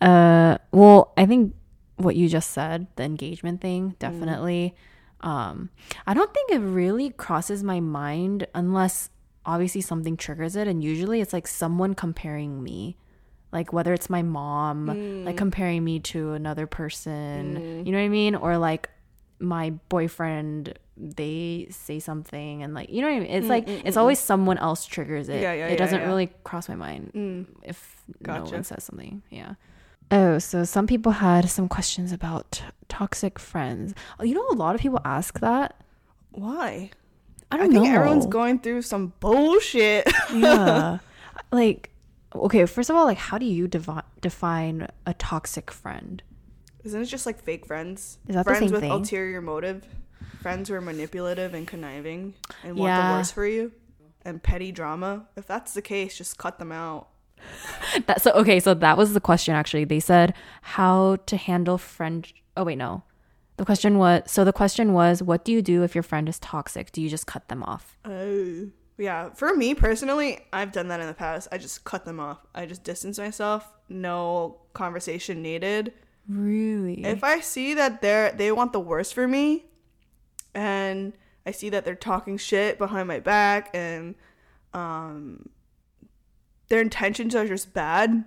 Uh, 0.00 0.58
well, 0.70 1.12
I 1.16 1.26
think 1.26 1.54
what 1.96 2.14
you 2.14 2.28
just 2.28 2.50
said, 2.50 2.86
the 2.94 3.02
engagement 3.02 3.60
thing, 3.60 3.96
definitely. 3.98 4.74
Um, 5.20 5.70
I 6.06 6.14
don't 6.14 6.32
think 6.32 6.50
it 6.50 6.58
really 6.58 7.10
crosses 7.10 7.62
my 7.62 7.80
mind 7.80 8.46
unless 8.54 9.10
obviously 9.46 9.80
something 9.80 10.16
triggers 10.16 10.56
it, 10.56 10.68
and 10.68 10.82
usually 10.82 11.20
it's 11.20 11.32
like 11.32 11.46
someone 11.46 11.94
comparing 11.94 12.62
me, 12.62 12.96
like 13.52 13.72
whether 13.72 13.92
it's 13.92 14.10
my 14.10 14.22
mom, 14.22 14.86
like 15.24 15.34
mm. 15.34 15.38
comparing 15.38 15.84
me 15.84 16.00
to 16.00 16.32
another 16.32 16.66
person, 16.66 17.56
mm. 17.56 17.86
you 17.86 17.92
know 17.92 17.98
what 17.98 18.04
I 18.04 18.08
mean, 18.08 18.34
or 18.34 18.58
like 18.58 18.90
my 19.38 19.70
boyfriend 19.88 20.78
they 20.96 21.66
say 21.70 21.98
something 21.98 22.62
and 22.62 22.72
like 22.72 22.88
you 22.88 23.00
know 23.00 23.08
what 23.08 23.16
I 23.16 23.20
mean? 23.20 23.30
It's 23.30 23.46
mm, 23.46 23.50
like 23.50 23.68
it's 23.68 23.96
always 23.96 24.18
someone 24.18 24.58
else 24.58 24.86
triggers 24.86 25.28
it. 25.28 25.42
Yeah, 25.42 25.52
yeah, 25.52 25.66
it 25.66 25.72
yeah, 25.72 25.76
doesn't 25.76 26.02
really 26.02 26.30
cross 26.44 26.68
my 26.68 26.76
mind 26.76 27.46
if 27.62 27.96
no 28.20 28.44
one 28.44 28.64
says 28.64 28.84
something. 28.84 29.22
Yeah. 29.30 29.54
Oh, 30.10 30.38
so 30.38 30.64
some 30.64 30.86
people 30.86 31.12
had 31.12 31.48
some 31.48 31.68
questions 31.68 32.12
about 32.12 32.62
toxic 32.88 33.38
friends. 33.38 33.94
You 34.20 34.34
know, 34.34 34.46
a 34.50 34.54
lot 34.54 34.74
of 34.74 34.80
people 34.80 35.00
ask 35.04 35.40
that. 35.40 35.76
why 36.30 36.90
I 37.50 37.56
i 37.56 37.58
don't 37.58 37.70
think 37.72 37.84
know. 37.84 37.94
everyone's 37.94 38.26
going 38.26 38.58
through 38.58 38.82
some 38.82 39.12
bullshit 39.20 40.10
yeah. 40.32 40.98
like, 41.52 41.90
okay, 42.34 42.64
first 42.66 42.90
of 42.90 42.96
all, 42.96 43.04
like, 43.04 43.18
how 43.18 43.38
do 43.38 43.46
you 43.46 43.68
devi- 43.68 44.00
define 44.20 44.88
a 45.06 45.14
toxic 45.14 45.70
friend? 45.70 46.22
Isn't 46.84 47.00
it 47.02 47.06
just 47.06 47.26
like 47.26 47.42
fake 47.42 47.66
friends? 47.66 48.18
Is 48.28 48.34
that 48.34 48.44
the 48.44 48.50
friends 48.50 48.64
same 48.66 48.72
with 48.72 48.80
thing? 48.82 48.90
ulterior 48.90 49.40
motive? 49.40 49.86
Friends 50.42 50.68
who 50.68 50.74
are 50.74 50.80
manipulative 50.80 51.54
and 51.54 51.66
conniving 51.66 52.34
and 52.62 52.76
want 52.76 52.88
Yeah. 52.90 53.12
the 53.12 53.18
worst 53.18 53.32
for 53.34 53.46
you? 53.46 53.72
And 54.24 54.42
petty 54.42 54.70
drama? 54.72 55.26
If 55.36 55.46
that's 55.46 55.72
the 55.74 55.82
case, 55.82 56.16
just 56.18 56.36
cut 56.38 56.58
them 56.58 56.72
out. 56.72 57.08
That 58.06 58.22
so 58.22 58.32
okay, 58.32 58.58
so 58.60 58.74
that 58.74 58.96
was 58.96 59.14
the 59.14 59.20
question 59.20 59.54
actually. 59.54 59.84
They 59.84 60.00
said 60.00 60.34
how 60.62 61.16
to 61.26 61.36
handle 61.36 61.78
friend. 61.78 62.26
Oh 62.56 62.64
wait, 62.64 62.76
no. 62.76 63.02
The 63.56 63.64
question 63.64 63.98
was 63.98 64.22
so 64.26 64.44
the 64.44 64.52
question 64.52 64.92
was 64.92 65.22
what 65.22 65.44
do 65.44 65.52
you 65.52 65.62
do 65.62 65.82
if 65.82 65.94
your 65.94 66.02
friend 66.02 66.28
is 66.28 66.38
toxic? 66.38 66.90
Do 66.92 67.00
you 67.00 67.08
just 67.08 67.26
cut 67.26 67.48
them 67.48 67.62
off? 67.62 67.98
Oh. 68.04 68.68
Yeah, 68.96 69.30
for 69.30 69.56
me 69.56 69.74
personally, 69.74 70.38
I've 70.52 70.70
done 70.70 70.88
that 70.88 71.00
in 71.00 71.08
the 71.08 71.14
past. 71.14 71.48
I 71.50 71.58
just 71.58 71.82
cut 71.84 72.04
them 72.04 72.20
off. 72.20 72.38
I 72.54 72.64
just 72.66 72.84
distance 72.84 73.18
myself. 73.18 73.68
No 73.88 74.58
conversation 74.72 75.42
needed. 75.42 75.92
Really? 76.28 77.04
If 77.04 77.24
I 77.24 77.40
see 77.40 77.74
that 77.74 78.00
they're 78.00 78.32
they 78.32 78.50
want 78.52 78.72
the 78.72 78.80
worst 78.80 79.14
for 79.14 79.28
me 79.28 79.66
and 80.54 81.12
I 81.44 81.50
see 81.50 81.68
that 81.70 81.84
they're 81.84 81.94
talking 81.94 82.38
shit 82.38 82.78
behind 82.78 83.08
my 83.08 83.20
back 83.20 83.70
and 83.74 84.14
um 84.72 85.48
their 86.74 86.80
intentions 86.80 87.36
are 87.36 87.46
just 87.46 87.72
bad, 87.72 88.24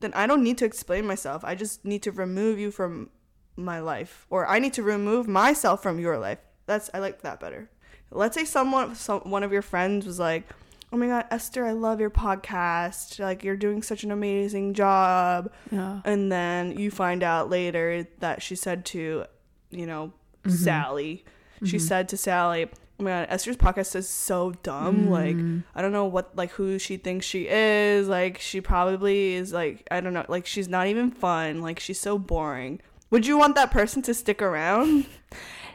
then 0.00 0.12
I 0.14 0.26
don't 0.26 0.42
need 0.42 0.58
to 0.58 0.64
explain 0.64 1.06
myself. 1.06 1.44
I 1.44 1.54
just 1.54 1.84
need 1.84 2.02
to 2.02 2.10
remove 2.10 2.58
you 2.58 2.72
from 2.72 3.10
my 3.54 3.78
life 3.78 4.26
or 4.28 4.44
I 4.44 4.58
need 4.58 4.72
to 4.72 4.82
remove 4.82 5.28
myself 5.28 5.84
from 5.84 6.00
your 6.00 6.18
life. 6.18 6.38
That's 6.66 6.90
I 6.92 6.98
like 6.98 7.22
that 7.22 7.38
better. 7.38 7.70
Let's 8.10 8.34
say 8.34 8.44
someone 8.44 8.96
some, 8.96 9.20
one 9.20 9.44
of 9.44 9.52
your 9.52 9.62
friends 9.62 10.04
was 10.04 10.18
like, 10.18 10.48
"Oh 10.92 10.96
my 10.96 11.06
god, 11.06 11.26
Esther, 11.30 11.64
I 11.64 11.74
love 11.74 12.00
your 12.00 12.10
podcast. 12.10 13.20
Like 13.20 13.44
you're 13.44 13.56
doing 13.56 13.84
such 13.84 14.02
an 14.02 14.10
amazing 14.10 14.74
job." 14.74 15.52
yeah. 15.70 16.00
And 16.04 16.32
then 16.32 16.76
you 16.76 16.90
find 16.90 17.22
out 17.22 17.50
later 17.50 18.08
that 18.18 18.42
she 18.42 18.56
said 18.56 18.84
to, 18.86 19.26
you 19.70 19.86
know, 19.86 20.12
mm-hmm. 20.42 20.56
Sally, 20.56 21.24
she 21.62 21.76
mm-hmm. 21.76 21.86
said 21.86 22.08
to 22.08 22.16
Sally, 22.16 22.66
Oh 22.98 23.02
my 23.04 23.10
god, 23.10 23.26
Esther's 23.28 23.56
podcast 23.56 23.94
is 23.94 24.08
so 24.08 24.52
dumb. 24.62 25.10
Like, 25.10 25.36
I 25.74 25.82
don't 25.82 25.92
know 25.92 26.06
what, 26.06 26.34
like, 26.34 26.50
who 26.52 26.78
she 26.78 26.96
thinks 26.96 27.26
she 27.26 27.46
is. 27.48 28.08
Like, 28.08 28.38
she 28.40 28.60
probably 28.60 29.34
is, 29.34 29.52
like, 29.52 29.86
I 29.90 30.00
don't 30.00 30.14
know, 30.14 30.24
like, 30.28 30.46
she's 30.46 30.68
not 30.68 30.86
even 30.86 31.10
fun. 31.10 31.60
Like, 31.60 31.78
she's 31.78 32.00
so 32.00 32.18
boring. 32.18 32.80
Would 33.10 33.26
you 33.26 33.36
want 33.38 33.54
that 33.54 33.70
person 33.70 34.00
to 34.02 34.14
stick 34.14 34.40
around? 34.40 35.06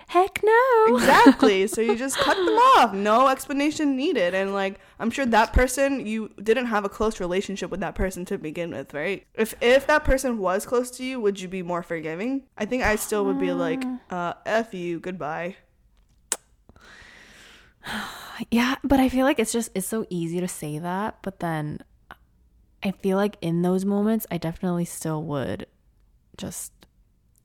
Heck 0.08 0.42
no. 0.44 0.96
Exactly. 0.98 1.68
so 1.68 1.80
you 1.80 1.96
just 1.96 2.18
cut 2.18 2.36
them 2.36 2.48
off. 2.76 2.94
No 2.94 3.30
explanation 3.30 3.96
needed. 3.96 4.36
And 4.36 4.54
like 4.54 4.78
I'm 5.00 5.10
sure 5.10 5.26
that 5.26 5.54
person 5.54 6.06
you 6.06 6.32
didn't 6.44 6.66
have 6.66 6.84
a 6.84 6.90
close 6.90 7.22
relationship 7.22 7.72
with 7.72 7.80
that 7.80 7.96
person 7.96 8.26
to 8.26 8.38
begin 8.38 8.72
with, 8.72 8.94
right? 8.94 9.26
If 9.36 9.54
if 9.62 9.88
that 9.88 10.04
person 10.04 10.38
was 10.38 10.66
close 10.66 10.92
to 10.98 11.06
you, 11.06 11.22
would 11.22 11.40
you 11.40 11.48
be 11.48 11.64
more 11.64 11.82
forgiving? 11.82 12.44
I 12.58 12.66
think 12.66 12.84
I 12.84 12.98
still 12.98 13.24
would 13.24 13.40
be 13.40 13.54
like, 13.54 13.86
uh, 14.10 14.34
F 14.46 14.74
you, 14.74 15.00
goodbye. 15.00 15.56
Yeah, 18.50 18.76
but 18.84 19.00
I 19.00 19.08
feel 19.08 19.24
like 19.26 19.38
it's 19.38 19.52
just 19.52 19.70
it's 19.76 19.86
so 19.86 20.06
easy 20.10 20.39
to 20.39 20.48
say 20.48 20.80
that, 20.80 21.17
but 21.22 21.39
then 21.41 21.80
I 22.82 22.89
feel 22.89 23.15
like 23.15 23.38
in 23.39 23.62
those 23.62 23.86
moments 23.86 24.26
I 24.32 24.39
definitely 24.39 24.86
still 24.86 25.22
would 25.24 25.67
just 26.38 26.72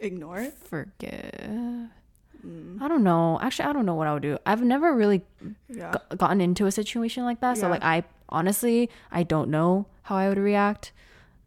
Ignore 0.00 0.38
it. 0.38 0.54
forgive. 0.56 1.90
Mm. 2.46 2.80
I 2.80 2.88
don't 2.88 3.02
know. 3.04 3.38
Actually, 3.42 3.68
I 3.68 3.72
don't 3.74 3.84
know 3.84 3.94
what 3.94 4.06
I 4.06 4.14
would 4.14 4.22
do. 4.22 4.38
I've 4.46 4.62
never 4.62 4.94
really 4.94 5.20
Yeah. 5.68 5.92
g- 5.92 6.16
gotten 6.16 6.40
into 6.40 6.64
a 6.64 6.72
situation 6.72 7.24
like 7.24 7.40
that. 7.40 7.58
So 7.58 7.68
like 7.68 7.82
I 7.84 8.04
honestly, 8.30 8.88
I 9.12 9.22
don't 9.22 9.50
know 9.50 9.86
how 10.02 10.16
I 10.16 10.30
would 10.30 10.38
react. 10.38 10.92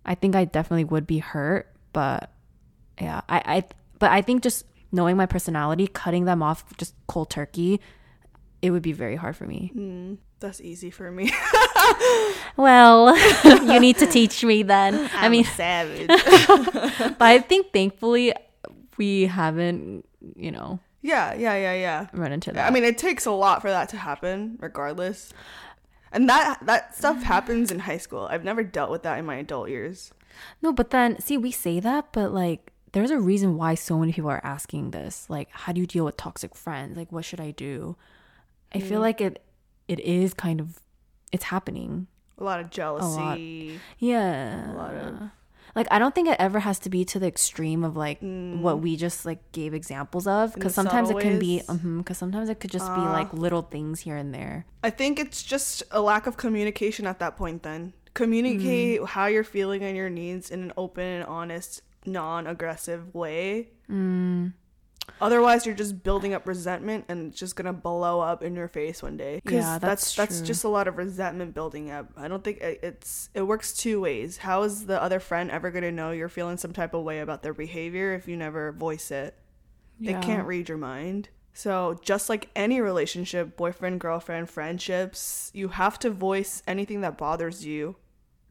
I 0.06 0.14
think 0.14 0.36
I 0.36 0.46
definitely 0.46 0.84
would 0.84 1.08
be 1.08 1.20
hurt, 1.20 1.72
but 1.92 2.30
yeah, 3.02 3.22
I 3.28 3.42
I 3.46 3.64
but 3.98 4.12
I 4.12 4.22
think 4.22 4.44
just 4.44 4.66
knowing 4.92 5.18
my 5.18 5.26
personality, 5.26 5.88
cutting 5.88 6.26
them 6.26 6.44
off 6.44 6.66
just 6.78 6.94
cold 7.08 7.32
turkey, 7.32 7.80
it 8.62 8.72
would 8.72 8.82
be 8.82 8.94
very 8.94 9.16
hard 9.16 9.36
for 9.36 9.46
me. 9.46 9.72
Mm, 9.76 10.18
that's 10.40 10.62
easy 10.62 10.92
for 10.92 11.12
me. 11.12 11.32
Well, 12.58 13.16
you 13.46 13.80
need 13.80 13.98
to 14.00 14.06
teach 14.06 14.44
me 14.44 14.64
then. 14.64 15.10
I 15.14 15.30
mean, 15.30 15.46
savage. 15.46 16.08
but 16.08 17.22
I 17.22 17.40
think 17.40 17.72
thankfully 17.72 18.34
we 18.98 19.28
haven't, 19.28 20.06
you 20.36 20.52
know, 20.52 20.80
yeah, 21.02 21.34
yeah, 21.34 21.56
yeah, 21.56 21.74
yeah. 21.74 22.08
run 22.12 22.34
into 22.34 22.52
that. 22.52 22.68
I 22.68 22.74
mean, 22.74 22.84
it 22.84 22.98
takes 22.98 23.26
a 23.26 23.32
lot 23.32 23.62
for 23.62 23.70
that 23.70 23.88
to 23.90 23.98
happen, 23.98 24.58
regardless. 24.60 25.32
And 26.12 26.28
that 26.28 26.66
that 26.66 26.98
stuff 26.98 27.24
happens 27.24 27.72
in 27.72 27.80
high 27.80 27.98
school. 27.98 28.28
I've 28.30 28.44
never 28.44 28.64
dealt 28.64 28.92
with 28.92 29.04
that 29.04 29.18
in 29.18 29.26
my 29.26 29.36
adult 29.36 29.70
years. 29.70 30.12
no, 30.62 30.74
but 30.74 30.90
then 30.90 31.18
see, 31.22 31.38
we 31.38 31.52
say 31.52 31.80
that, 31.80 32.12
but 32.12 32.34
like 32.34 32.74
there's 32.92 33.12
a 33.12 33.20
reason 33.20 33.56
why 33.56 33.76
so 33.76 33.98
many 33.98 34.12
people 34.12 34.30
are 34.30 34.42
asking 34.44 34.92
this. 34.92 35.30
Like, 35.30 35.50
how 35.52 35.72
do 35.72 35.80
you 35.80 35.88
deal 35.88 36.04
with 36.06 36.18
toxic 36.18 36.56
friends? 36.56 36.98
Like, 36.98 37.12
what 37.12 37.24
should 37.24 37.40
I 37.40 37.52
do? 37.52 37.96
I 38.74 38.80
feel 38.80 39.00
like 39.02 39.22
it 39.22 39.44
it 39.88 40.00
is 40.00 40.34
kind 40.34 40.60
of 40.60 40.80
it's 41.32 41.46
happening. 41.46 42.08
A 42.38 42.44
lot 42.44 42.60
of 42.60 42.70
jealousy. 42.70 43.20
A 43.20 43.72
lot. 43.72 43.80
Yeah. 44.00 44.72
A 44.72 44.76
lot 44.76 44.94
of 44.94 45.32
like 45.76 45.88
I 45.92 46.00
don't 46.00 46.14
think 46.14 46.28
it 46.28 46.38
ever 46.40 46.60
has 46.60 46.80
to 46.80 46.90
be 46.90 47.06
to 47.06 47.20
the 47.20 47.28
extreme 47.28 47.84
of 47.84 47.96
like 47.96 48.22
mm. 48.22 48.60
what 48.62 48.82
we 48.82 48.96
just 48.96 49.26
like 49.26 49.52
gave 49.52 49.74
examples 49.74 50.28
of 50.28 50.54
because 50.54 50.74
sometimes 50.74 51.10
it 51.10 51.20
can 51.20 51.40
be 51.40 51.60
because 51.60 51.78
uh-huh, 51.78 52.14
sometimes 52.14 52.50
it 52.50 52.60
could 52.60 52.72
just 52.72 52.90
uh, 52.90 52.96
be 52.96 53.02
like 53.02 53.32
little 53.34 53.62
things 53.62 54.02
here 54.02 54.16
and 54.16 54.34
there. 54.34 54.66
I 54.84 54.90
think 54.90 55.20
it's 55.20 55.44
just 55.44 55.84
a 55.92 56.02
lack 56.02 56.28
of 56.28 56.38
communication 56.38 57.06
at 57.06 57.20
that 57.20 57.38
point. 57.38 57.64
Then 57.64 57.94
communicate 58.14 59.02
mm. 59.02 59.08
how 59.08 59.28
you're 59.28 59.44
feeling 59.44 59.84
and 59.84 59.96
your 59.96 60.10
needs 60.10 60.50
in 60.52 60.64
an 60.64 60.74
open 60.76 61.04
and 61.04 61.26
honest, 61.26 61.82
non-aggressive 62.06 63.14
way. 63.14 63.70
Mm. 63.90 64.54
Otherwise, 65.22 65.66
you're 65.66 65.76
just 65.76 66.04
building 66.04 66.34
up 66.34 66.48
resentment 66.48 67.06
and 67.08 67.28
it's 67.28 67.40
just 67.40 67.56
gonna 67.56 67.74
blow 67.74 68.20
up 68.20 68.44
in 68.44 68.56
your 68.56 68.68
face 68.68 69.04
one 69.04 69.18
day. 69.18 69.42
Because 69.44 69.64
yeah, 69.64 69.80
that's 69.80 70.16
that's, 70.16 70.38
that's, 70.40 70.48
just 70.48 70.64
a 70.64 70.70
lot 70.70 70.88
of 70.88 70.98
resentment 70.98 71.54
building 71.54 71.92
up. 71.92 72.12
I 72.18 72.28
don't 72.28 72.44
think 72.44 72.60
it's 72.62 73.30
it 73.34 73.44
works 73.44 73.74
two 73.74 74.02
ways. 74.02 74.38
How 74.38 74.64
is 74.64 74.86
the 74.86 75.02
other 75.02 75.20
friend 75.20 75.52
ever 75.52 75.72
gonna 75.72 75.92
know 75.92 76.12
you're 76.12 76.30
feeling 76.30 76.58
some 76.58 76.74
type 76.74 76.94
of 76.94 77.04
way 77.04 77.20
about 77.20 77.44
their 77.44 77.54
behavior 77.54 78.14
if 78.14 78.28
you 78.28 78.38
never 78.38 78.72
voice 78.72 79.12
it? 79.12 79.36
Yeah. 80.00 80.20
They 80.20 80.26
can't 80.26 80.48
read 80.48 80.70
your 80.70 80.78
mind. 80.78 81.30
So 81.54 82.00
just 82.02 82.30
like 82.30 82.50
any 82.56 82.80
relationship, 82.80 83.58
boyfriend, 83.58 84.00
girlfriend, 84.00 84.50
friendships, 84.50 85.52
you 85.54 85.70
have 85.70 86.00
to 86.00 86.10
voice 86.10 86.64
anything 86.66 87.02
that 87.02 87.18
bothers 87.18 87.66
you 87.66 87.98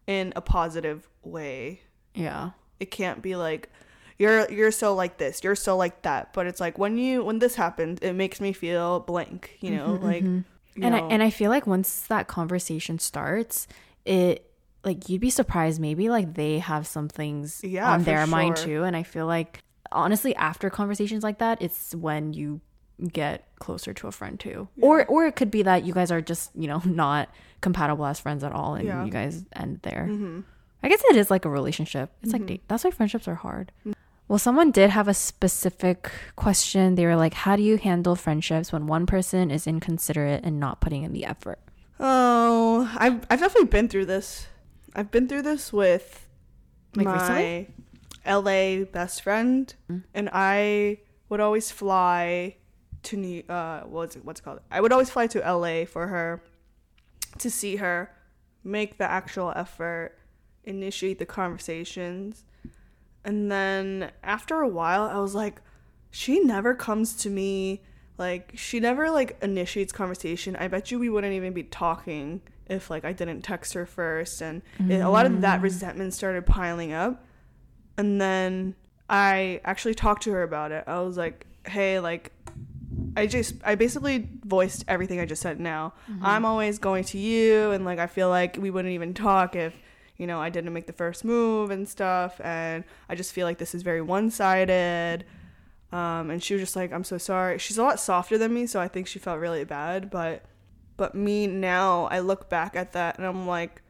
in 0.06 0.32
a 0.36 0.40
positive 0.40 1.08
way. 1.22 1.82
Yeah. 2.14 2.50
It 2.80 2.90
can't 2.90 3.22
be 3.22 3.34
like 3.36 3.70
you're 4.18 4.50
you're 4.50 4.72
so 4.72 4.94
like 4.94 5.18
this 5.18 5.42
you're 5.44 5.54
so 5.54 5.76
like 5.76 6.02
that 6.02 6.32
but 6.32 6.46
it's 6.46 6.60
like 6.60 6.78
when 6.78 6.98
you 6.98 7.24
when 7.24 7.38
this 7.38 7.54
happens 7.54 7.98
it 8.00 8.12
makes 8.12 8.40
me 8.40 8.52
feel 8.52 9.00
blank 9.00 9.56
you 9.60 9.70
know 9.70 9.88
mm-hmm, 9.88 10.04
like 10.04 10.22
mm-hmm. 10.22 10.40
You 10.74 10.84
and 10.84 10.94
know. 10.94 11.08
I, 11.08 11.10
and 11.10 11.22
I 11.24 11.30
feel 11.30 11.50
like 11.50 11.66
once 11.66 12.02
that 12.02 12.28
conversation 12.28 12.98
starts 12.98 13.66
it 14.04 14.48
like 14.84 15.08
you'd 15.08 15.20
be 15.20 15.30
surprised 15.30 15.80
maybe 15.80 16.08
like 16.08 16.34
they 16.34 16.60
have 16.60 16.86
some 16.86 17.08
things 17.08 17.60
yeah, 17.64 17.90
on 17.90 18.04
their 18.04 18.18
sure. 18.18 18.26
mind 18.26 18.56
too 18.56 18.84
and 18.84 18.96
I 18.96 19.02
feel 19.02 19.26
like 19.26 19.60
honestly 19.90 20.34
after 20.36 20.70
conversations 20.70 21.24
like 21.24 21.38
that 21.38 21.60
it's 21.60 21.94
when 21.94 22.32
you 22.32 22.60
get 23.12 23.46
closer 23.58 23.92
to 23.94 24.06
a 24.06 24.12
friend 24.12 24.40
too 24.40 24.68
yeah. 24.76 24.86
or 24.86 25.06
or 25.06 25.26
it 25.26 25.36
could 25.36 25.50
be 25.50 25.62
that 25.62 25.84
you 25.84 25.92
guys 25.92 26.10
are 26.10 26.20
just 26.20 26.50
you 26.54 26.66
know 26.66 26.82
not 26.84 27.28
compatible 27.60 28.06
as 28.06 28.20
friends 28.20 28.44
at 28.44 28.52
all 28.52 28.74
and 28.74 28.86
yeah. 28.86 29.04
you 29.04 29.10
guys 29.10 29.44
end 29.54 29.80
there 29.82 30.06
mm-hmm. 30.08 30.40
i 30.82 30.88
guess 30.88 31.02
it 31.10 31.16
is 31.16 31.30
like 31.30 31.44
a 31.44 31.48
relationship 31.48 32.10
it's 32.22 32.32
mm-hmm. 32.32 32.46
like 32.46 32.60
that's 32.68 32.84
why 32.84 32.90
friendships 32.90 33.28
are 33.28 33.36
hard 33.36 33.70
mm-hmm. 33.80 33.92
Well, 34.28 34.38
someone 34.38 34.70
did 34.70 34.90
have 34.90 35.08
a 35.08 35.14
specific 35.14 36.10
question. 36.36 36.94
They 36.94 37.06
were 37.06 37.16
like, 37.16 37.32
How 37.34 37.56
do 37.56 37.62
you 37.62 37.78
handle 37.78 38.14
friendships 38.14 38.72
when 38.72 38.86
one 38.86 39.06
person 39.06 39.50
is 39.50 39.66
inconsiderate 39.66 40.44
and 40.44 40.60
not 40.60 40.80
putting 40.80 41.02
in 41.02 41.12
the 41.12 41.24
effort? 41.24 41.58
Oh, 41.98 42.90
I've, 42.96 43.26
I've 43.30 43.40
definitely 43.40 43.68
been 43.68 43.88
through 43.88 44.04
this. 44.04 44.46
I've 44.94 45.10
been 45.10 45.28
through 45.28 45.42
this 45.42 45.72
with 45.72 46.26
like 46.94 47.06
my 47.06 47.14
recently? 47.14 47.68
LA 48.26 48.84
best 48.84 49.22
friend, 49.22 49.72
mm-hmm. 49.90 50.00
and 50.14 50.28
I 50.32 50.98
would 51.28 51.40
always 51.40 51.70
fly 51.70 52.56
to 53.04 53.16
New 53.16 53.44
uh 53.48 53.82
what's 53.82 54.16
it 54.16 54.24
what's 54.24 54.40
it 54.40 54.42
called? 54.42 54.60
I 54.70 54.80
would 54.80 54.92
always 54.92 55.08
fly 55.08 55.26
to 55.28 55.38
LA 55.38 55.84
for 55.84 56.08
her 56.08 56.42
to 57.38 57.50
see 57.50 57.76
her, 57.76 58.10
make 58.64 58.98
the 58.98 59.08
actual 59.08 59.52
effort, 59.54 60.18
initiate 60.64 61.18
the 61.18 61.26
conversations 61.26 62.44
and 63.28 63.52
then 63.52 64.10
after 64.22 64.62
a 64.62 64.68
while, 64.68 65.02
I 65.02 65.18
was 65.18 65.34
like, 65.34 65.60
she 66.10 66.40
never 66.40 66.74
comes 66.74 67.14
to 67.16 67.28
me. 67.28 67.82
Like, 68.16 68.52
she 68.54 68.80
never, 68.80 69.10
like, 69.10 69.36
initiates 69.42 69.92
conversation. 69.92 70.56
I 70.56 70.66
bet 70.68 70.90
you 70.90 70.98
we 70.98 71.10
wouldn't 71.10 71.34
even 71.34 71.52
be 71.52 71.64
talking 71.64 72.40
if, 72.70 72.88
like, 72.88 73.04
I 73.04 73.12
didn't 73.12 73.42
text 73.42 73.74
her 73.74 73.84
first. 73.84 74.40
And 74.40 74.62
mm. 74.78 74.90
it, 74.90 75.00
a 75.00 75.10
lot 75.10 75.26
of 75.26 75.42
that 75.42 75.60
mm. 75.60 75.64
resentment 75.64 76.14
started 76.14 76.46
piling 76.46 76.94
up. 76.94 77.22
And 77.98 78.18
then 78.18 78.74
I 79.10 79.60
actually 79.62 79.94
talked 79.94 80.22
to 80.22 80.32
her 80.32 80.42
about 80.42 80.72
it. 80.72 80.84
I 80.86 81.00
was 81.00 81.18
like, 81.18 81.44
hey, 81.66 82.00
like, 82.00 82.32
I 83.14 83.26
just 83.26 83.56
I 83.62 83.74
basically 83.74 84.26
voiced 84.42 84.86
everything 84.88 85.20
I 85.20 85.26
just 85.26 85.42
said 85.42 85.60
now. 85.60 85.92
Mm-hmm. 86.10 86.24
I'm 86.24 86.46
always 86.46 86.78
going 86.78 87.04
to 87.04 87.18
you 87.18 87.72
and 87.72 87.84
like 87.84 87.98
I 87.98 88.06
feel 88.06 88.28
like 88.28 88.56
we 88.58 88.70
wouldn't 88.70 88.94
even 88.94 89.12
talk 89.12 89.54
if 89.54 89.74
you 90.18 90.26
know, 90.26 90.40
I 90.40 90.50
didn't 90.50 90.72
make 90.72 90.86
the 90.86 90.92
first 90.92 91.24
move 91.24 91.70
and 91.70 91.88
stuff. 91.88 92.40
And 92.42 92.84
I 93.08 93.14
just 93.14 93.32
feel 93.32 93.46
like 93.46 93.58
this 93.58 93.74
is 93.74 93.82
very 93.82 94.02
one 94.02 94.30
sided. 94.30 95.24
Um, 95.92 96.30
and 96.30 96.42
she 96.42 96.54
was 96.54 96.62
just 96.62 96.76
like, 96.76 96.92
I'm 96.92 97.04
so 97.04 97.18
sorry. 97.18 97.58
She's 97.58 97.78
a 97.78 97.82
lot 97.82 97.98
softer 98.00 98.36
than 98.36 98.52
me, 98.52 98.66
so 98.66 98.80
I 98.80 98.88
think 98.88 99.06
she 99.06 99.18
felt 99.18 99.38
really 99.38 99.64
bad. 99.64 100.10
But, 100.10 100.44
but 100.96 101.14
me 101.14 101.46
now, 101.46 102.06
I 102.06 102.18
look 102.18 102.50
back 102.50 102.76
at 102.76 102.92
that 102.92 103.16
and 103.16 103.26
I'm 103.26 103.46
like, 103.46 103.80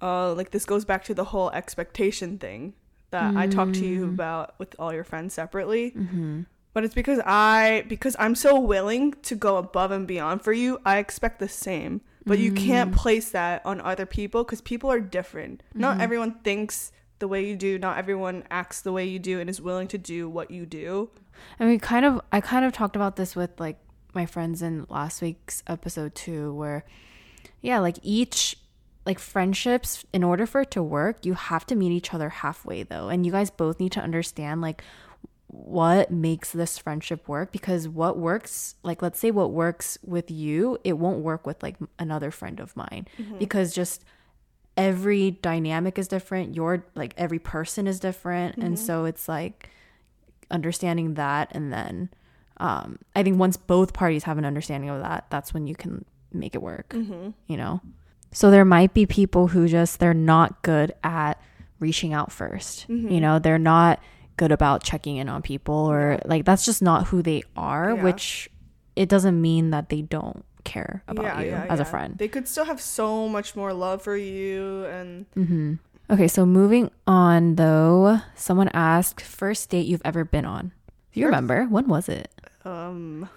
uh, 0.00 0.32
like 0.34 0.52
this 0.52 0.64
goes 0.64 0.84
back 0.84 1.04
to 1.04 1.14
the 1.14 1.24
whole 1.24 1.50
expectation 1.50 2.38
thing 2.38 2.74
that 3.10 3.34
mm. 3.34 3.36
I 3.36 3.48
talked 3.48 3.74
to 3.74 3.86
you 3.86 4.06
mm. 4.06 4.10
about 4.10 4.54
with 4.58 4.76
all 4.78 4.94
your 4.94 5.04
friends 5.04 5.34
separately. 5.34 5.90
Mm-hmm. 5.90 6.42
But 6.72 6.84
it's 6.84 6.94
because 6.94 7.18
I, 7.26 7.84
because 7.88 8.14
I'm 8.20 8.36
so 8.36 8.60
willing 8.60 9.14
to 9.22 9.34
go 9.34 9.56
above 9.56 9.90
and 9.90 10.06
beyond 10.06 10.42
for 10.42 10.52
you, 10.52 10.78
I 10.84 10.98
expect 10.98 11.40
the 11.40 11.48
same 11.48 12.02
but 12.28 12.38
you 12.38 12.52
can't 12.52 12.92
mm. 12.92 12.96
place 12.96 13.30
that 13.30 13.64
on 13.64 13.80
other 13.80 14.06
people 14.06 14.44
because 14.44 14.60
people 14.60 14.90
are 14.90 15.00
different. 15.00 15.62
Mm-hmm. 15.70 15.80
Not 15.80 16.00
everyone 16.00 16.32
thinks 16.40 16.92
the 17.18 17.28
way 17.28 17.46
you 17.46 17.56
do. 17.56 17.78
Not 17.78 17.98
everyone 17.98 18.44
acts 18.50 18.82
the 18.82 18.92
way 18.92 19.06
you 19.06 19.18
do 19.18 19.40
and 19.40 19.50
is 19.50 19.60
willing 19.60 19.88
to 19.88 19.98
do 19.98 20.28
what 20.28 20.50
you 20.50 20.66
do. 20.66 21.10
And 21.58 21.68
we 21.68 21.78
kind 21.78 22.04
of, 22.04 22.20
I 22.32 22.40
kind 22.40 22.64
of 22.64 22.72
talked 22.72 22.96
about 22.96 23.16
this 23.16 23.34
with 23.34 23.58
like 23.58 23.78
my 24.14 24.26
friends 24.26 24.62
in 24.62 24.86
last 24.88 25.22
week's 25.22 25.62
episode 25.66 26.14
too, 26.14 26.54
where, 26.54 26.84
yeah, 27.60 27.78
like 27.78 27.96
each 28.02 28.56
like 29.06 29.18
friendships 29.18 30.04
in 30.12 30.22
order 30.22 30.44
for 30.44 30.60
it 30.60 30.70
to 30.70 30.82
work 30.82 31.24
you 31.24 31.32
have 31.32 31.64
to 31.64 31.74
meet 31.74 31.90
each 31.90 32.12
other 32.12 32.28
halfway 32.28 32.82
though 32.82 33.08
and 33.08 33.24
you 33.24 33.32
guys 33.32 33.48
both 33.48 33.80
need 33.80 33.90
to 33.90 34.00
understand 34.00 34.60
like 34.60 34.84
what 35.48 36.10
makes 36.10 36.52
this 36.52 36.76
friendship 36.76 37.26
work 37.26 37.50
because 37.50 37.88
what 37.88 38.18
works 38.18 38.74
like 38.82 39.00
let's 39.00 39.18
say 39.18 39.30
what 39.30 39.50
works 39.50 39.96
with 40.04 40.30
you 40.30 40.78
it 40.84 40.98
won't 40.98 41.20
work 41.20 41.46
with 41.46 41.62
like 41.62 41.76
another 41.98 42.30
friend 42.30 42.60
of 42.60 42.76
mine 42.76 43.08
mm-hmm. 43.18 43.38
because 43.38 43.74
just 43.74 44.04
every 44.76 45.30
dynamic 45.30 45.98
is 45.98 46.06
different 46.06 46.54
your 46.54 46.84
like 46.94 47.14
every 47.16 47.38
person 47.38 47.86
is 47.86 47.98
different 47.98 48.56
mm-hmm. 48.56 48.66
and 48.66 48.78
so 48.78 49.06
it's 49.06 49.26
like 49.26 49.70
understanding 50.50 51.14
that 51.14 51.48
and 51.52 51.72
then 51.72 52.10
um 52.58 52.98
i 53.16 53.22
think 53.22 53.38
once 53.38 53.56
both 53.56 53.94
parties 53.94 54.24
have 54.24 54.36
an 54.36 54.44
understanding 54.44 54.90
of 54.90 55.00
that 55.00 55.24
that's 55.30 55.54
when 55.54 55.66
you 55.66 55.74
can 55.74 56.04
make 56.30 56.54
it 56.54 56.60
work 56.60 56.90
mm-hmm. 56.90 57.30
you 57.46 57.56
know 57.56 57.80
so 58.32 58.50
there 58.50 58.66
might 58.66 58.92
be 58.92 59.06
people 59.06 59.48
who 59.48 59.66
just 59.66 59.98
they're 59.98 60.12
not 60.12 60.60
good 60.60 60.94
at 61.02 61.40
reaching 61.80 62.12
out 62.12 62.28
1st 62.28 62.86
you 62.88 62.96
mm-hmm. 62.96 63.18
know 63.18 63.38
they're 63.38 63.58
not 63.58 63.98
good 64.38 64.52
about 64.52 64.82
checking 64.82 65.16
in 65.16 65.28
on 65.28 65.42
people 65.42 65.74
or 65.74 66.20
like 66.24 66.44
that's 66.44 66.64
just 66.64 66.80
not 66.80 67.08
who 67.08 67.22
they 67.22 67.42
are, 67.56 67.94
yeah. 67.94 68.02
which 68.02 68.48
it 68.96 69.08
doesn't 69.08 69.40
mean 69.40 69.70
that 69.70 69.90
they 69.90 70.00
don't 70.00 70.44
care 70.64 71.02
about 71.08 71.24
yeah, 71.24 71.40
you 71.40 71.50
yeah, 71.50 71.66
as 71.68 71.80
a 71.80 71.84
friend. 71.84 72.16
They 72.16 72.28
could 72.28 72.48
still 72.48 72.64
have 72.64 72.80
so 72.80 73.28
much 73.28 73.54
more 73.54 73.72
love 73.72 74.02
for 74.02 74.16
you 74.16 74.84
and 74.86 75.26
mm-hmm. 75.36 75.74
Okay, 76.10 76.28
so 76.28 76.46
moving 76.46 76.90
on 77.06 77.56
though, 77.56 78.20
someone 78.34 78.70
asked 78.72 79.20
first 79.20 79.68
date 79.68 79.86
you've 79.86 80.02
ever 80.04 80.24
been 80.24 80.46
on. 80.46 80.72
Do 81.12 81.20
you 81.20 81.26
first? 81.26 81.32
remember? 81.32 81.64
When 81.66 81.86
was 81.86 82.08
it? 82.08 82.30
Um 82.64 83.28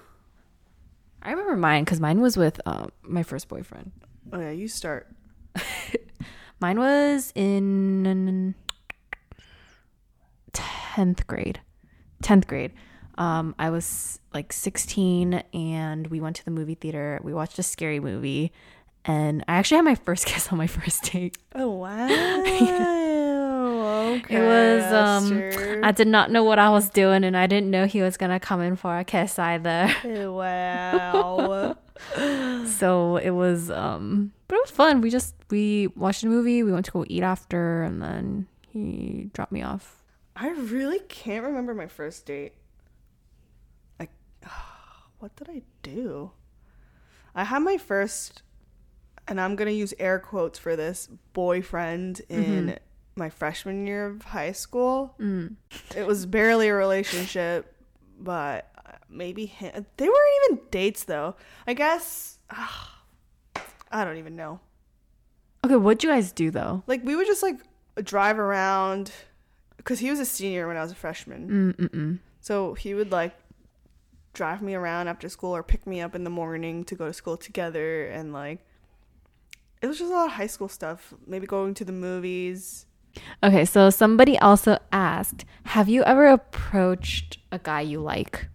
I 1.22 1.32
remember 1.32 1.56
mine 1.56 1.86
cuz 1.86 2.00
mine 2.00 2.22
was 2.22 2.38
with 2.38 2.60
um, 2.66 2.92
my 3.04 3.24
first 3.24 3.48
boyfriend. 3.48 3.92
Oh 4.32 4.40
yeah, 4.40 4.52
you 4.52 4.68
start. 4.68 5.08
mine 6.60 6.80
was 6.80 7.32
in 7.36 8.56
10th 10.92 11.26
grade. 11.28 11.62
10th 12.24 12.48
grade. 12.48 12.72
Um, 13.18 13.56
I 13.60 13.70
was 13.70 14.20
like 14.34 14.52
16 14.52 15.44
and 15.54 16.08
we 16.08 16.20
went 16.20 16.36
to 16.38 16.46
the 16.46 16.52
movie 16.52 16.76
theater. 16.76 17.20
We 17.24 17.34
watched 17.34 17.60
a 17.60 17.64
scary 17.64 18.00
movie 18.00 18.52
and 19.06 19.44
I 19.48 19.56
actually 19.56 19.78
had 19.78 19.86
my 19.86 19.96
first 19.96 20.26
kiss 20.30 20.52
on 20.52 20.58
my 20.58 20.68
first 20.68 21.12
date. 21.12 21.38
Oh, 21.56 21.70
wow. 21.84 22.08
yeah. 22.08 22.98
Okay, 24.12 24.36
it 24.36 24.42
was 24.42 24.94
um. 24.94 25.84
I 25.84 25.92
did 25.92 26.08
not 26.08 26.32
know 26.32 26.44
what 26.44 26.60
I 26.60 26.70
was 26.70 26.90
doing 26.90 27.24
and 27.24 27.38
I 27.38 27.48
didn't 27.48 27.72
know 27.72 27.86
he 27.86 28.02
was 28.02 28.18
gonna 28.18 28.40
come 28.40 28.62
in 28.62 28.76
for 28.76 28.98
a 28.98 29.04
kiss 29.04 29.40
either. 29.40 29.94
Wow. 30.32 31.78
so 32.66 33.18
it 33.18 33.30
was 33.30 33.70
um 33.70 34.32
but 34.48 34.56
it 34.56 34.62
was 34.64 34.72
fun. 34.72 35.02
We 35.02 35.10
just 35.10 35.36
we 35.50 35.88
watched 35.96 36.24
a 36.24 36.28
movie, 36.28 36.64
we 36.64 36.72
went 36.72 36.86
to 36.88 36.92
go 36.92 37.06
eat 37.08 37.24
after 37.24 37.84
and 37.84 38.02
then 38.02 38.48
he 38.68 39.30
dropped 39.34 39.52
me 39.52 39.62
off 39.62 40.01
I 40.36 40.50
really 40.50 41.00
can't 41.00 41.46
remember 41.46 41.74
my 41.74 41.88
first 41.88 42.26
date. 42.26 42.54
I 44.00 44.08
what 45.20 45.36
did 45.36 45.50
I 45.50 45.62
do? 45.84 46.32
I 47.34 47.44
had 47.44 47.60
my 47.60 47.78
first 47.78 48.44
and 49.28 49.40
I'm 49.40 49.56
going 49.56 49.68
to 49.68 49.74
use 49.74 49.94
air 50.00 50.20
quotes 50.20 50.60
for 50.60 50.76
this 50.76 51.08
boyfriend 51.34 52.22
in 52.28 52.78
my 53.16 53.30
freshman 53.30 53.88
year 53.88 54.08
of 54.08 54.24
high 54.24 54.52
school. 54.52 55.16
Mm. 55.20 55.56
It 55.96 56.06
was 56.08 56.26
barely 56.26 56.70
a 56.70 56.74
relationship, 56.74 57.76
but 58.20 58.70
maybe 59.10 59.46
him. 59.46 59.86
they 59.98 60.08
weren't 60.08 60.50
even 60.50 60.60
dates 60.72 61.04
though. 61.04 61.36
I 61.68 61.74
guess 61.74 62.40
I 63.92 64.04
don't 64.06 64.18
even 64.18 64.36
know. 64.36 64.60
Okay, 65.64 65.76
what'd 65.76 66.04
you 66.04 66.10
guys 66.10 66.32
do 66.32 66.52
though? 66.52 66.84
Like 66.88 67.04
we 67.04 67.16
would 67.16 67.28
just 67.28 67.44
like 67.44 67.60
drive 68.04 68.40
around 68.40 69.12
because 69.84 70.00
he 70.00 70.10
was 70.10 70.20
a 70.20 70.26
senior 70.26 70.68
when 70.68 70.78
I 70.78 70.84
was 70.84 70.92
a 70.92 70.96
freshman. 70.96 71.74
Mm-mm-mm. 71.74 72.20
So 72.40 72.76
he 72.76 72.94
would 72.94 73.12
like 73.12 73.34
drive 74.34 74.62
me 74.62 74.76
around 74.76 75.08
after 75.08 75.28
school 75.28 75.56
or 75.56 75.64
pick 75.64 75.86
me 75.88 76.02
up 76.02 76.16
in 76.16 76.24
the 76.24 76.30
morning 76.30 76.84
to 76.86 76.96
go 76.96 77.08
to 77.08 77.14
school 77.14 77.36
together 77.36 78.06
and 78.06 78.32
like 78.32 78.60
it 79.82 79.88
was 79.88 79.98
just 79.98 80.12
a 80.12 80.14
lot 80.14 80.28
of 80.28 80.34
high 80.34 80.48
school 80.48 80.70
stuff. 80.70 81.14
Maybe 81.26 81.48
going 81.48 81.74
to 81.76 81.86
the 81.86 81.92
movies. 81.92 82.86
Okay, 83.44 83.66
so 83.66 83.90
somebody 83.90 84.38
also 84.38 84.78
asked, 84.92 85.44
have 85.66 85.90
you 85.90 86.04
ever 86.04 86.28
approached 86.28 87.40
a 87.52 87.60
guy 87.60 87.82
you 87.82 88.00
like? 88.00 88.48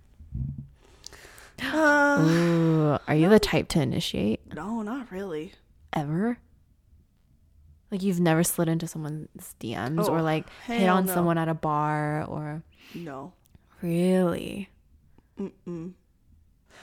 Uh, 1.61 2.25
Ooh, 2.25 2.99
are 3.09 3.15
you 3.15 3.29
the 3.29 3.41
type 3.41 3.69
to 3.69 3.81
initiate? 3.81 4.55
No, 4.55 4.83
not 4.83 5.11
really. 5.11 5.53
Ever? 5.93 6.39
Like 7.91 8.03
you've 8.03 8.21
never 8.21 8.43
slid 8.43 8.69
into 8.69 8.87
someone's 8.87 9.55
DMs 9.61 10.07
oh, 10.09 10.13
or 10.13 10.23
like 10.23 10.47
hit 10.67 10.89
on 10.89 11.07
no. 11.07 11.15
someone 11.15 11.39
at 11.39 11.49
a 11.49 11.55
bar 11.55 12.25
or 12.25 12.63
No. 12.95 13.33
Really? 13.83 14.71
Mm-mm. 15.39 15.93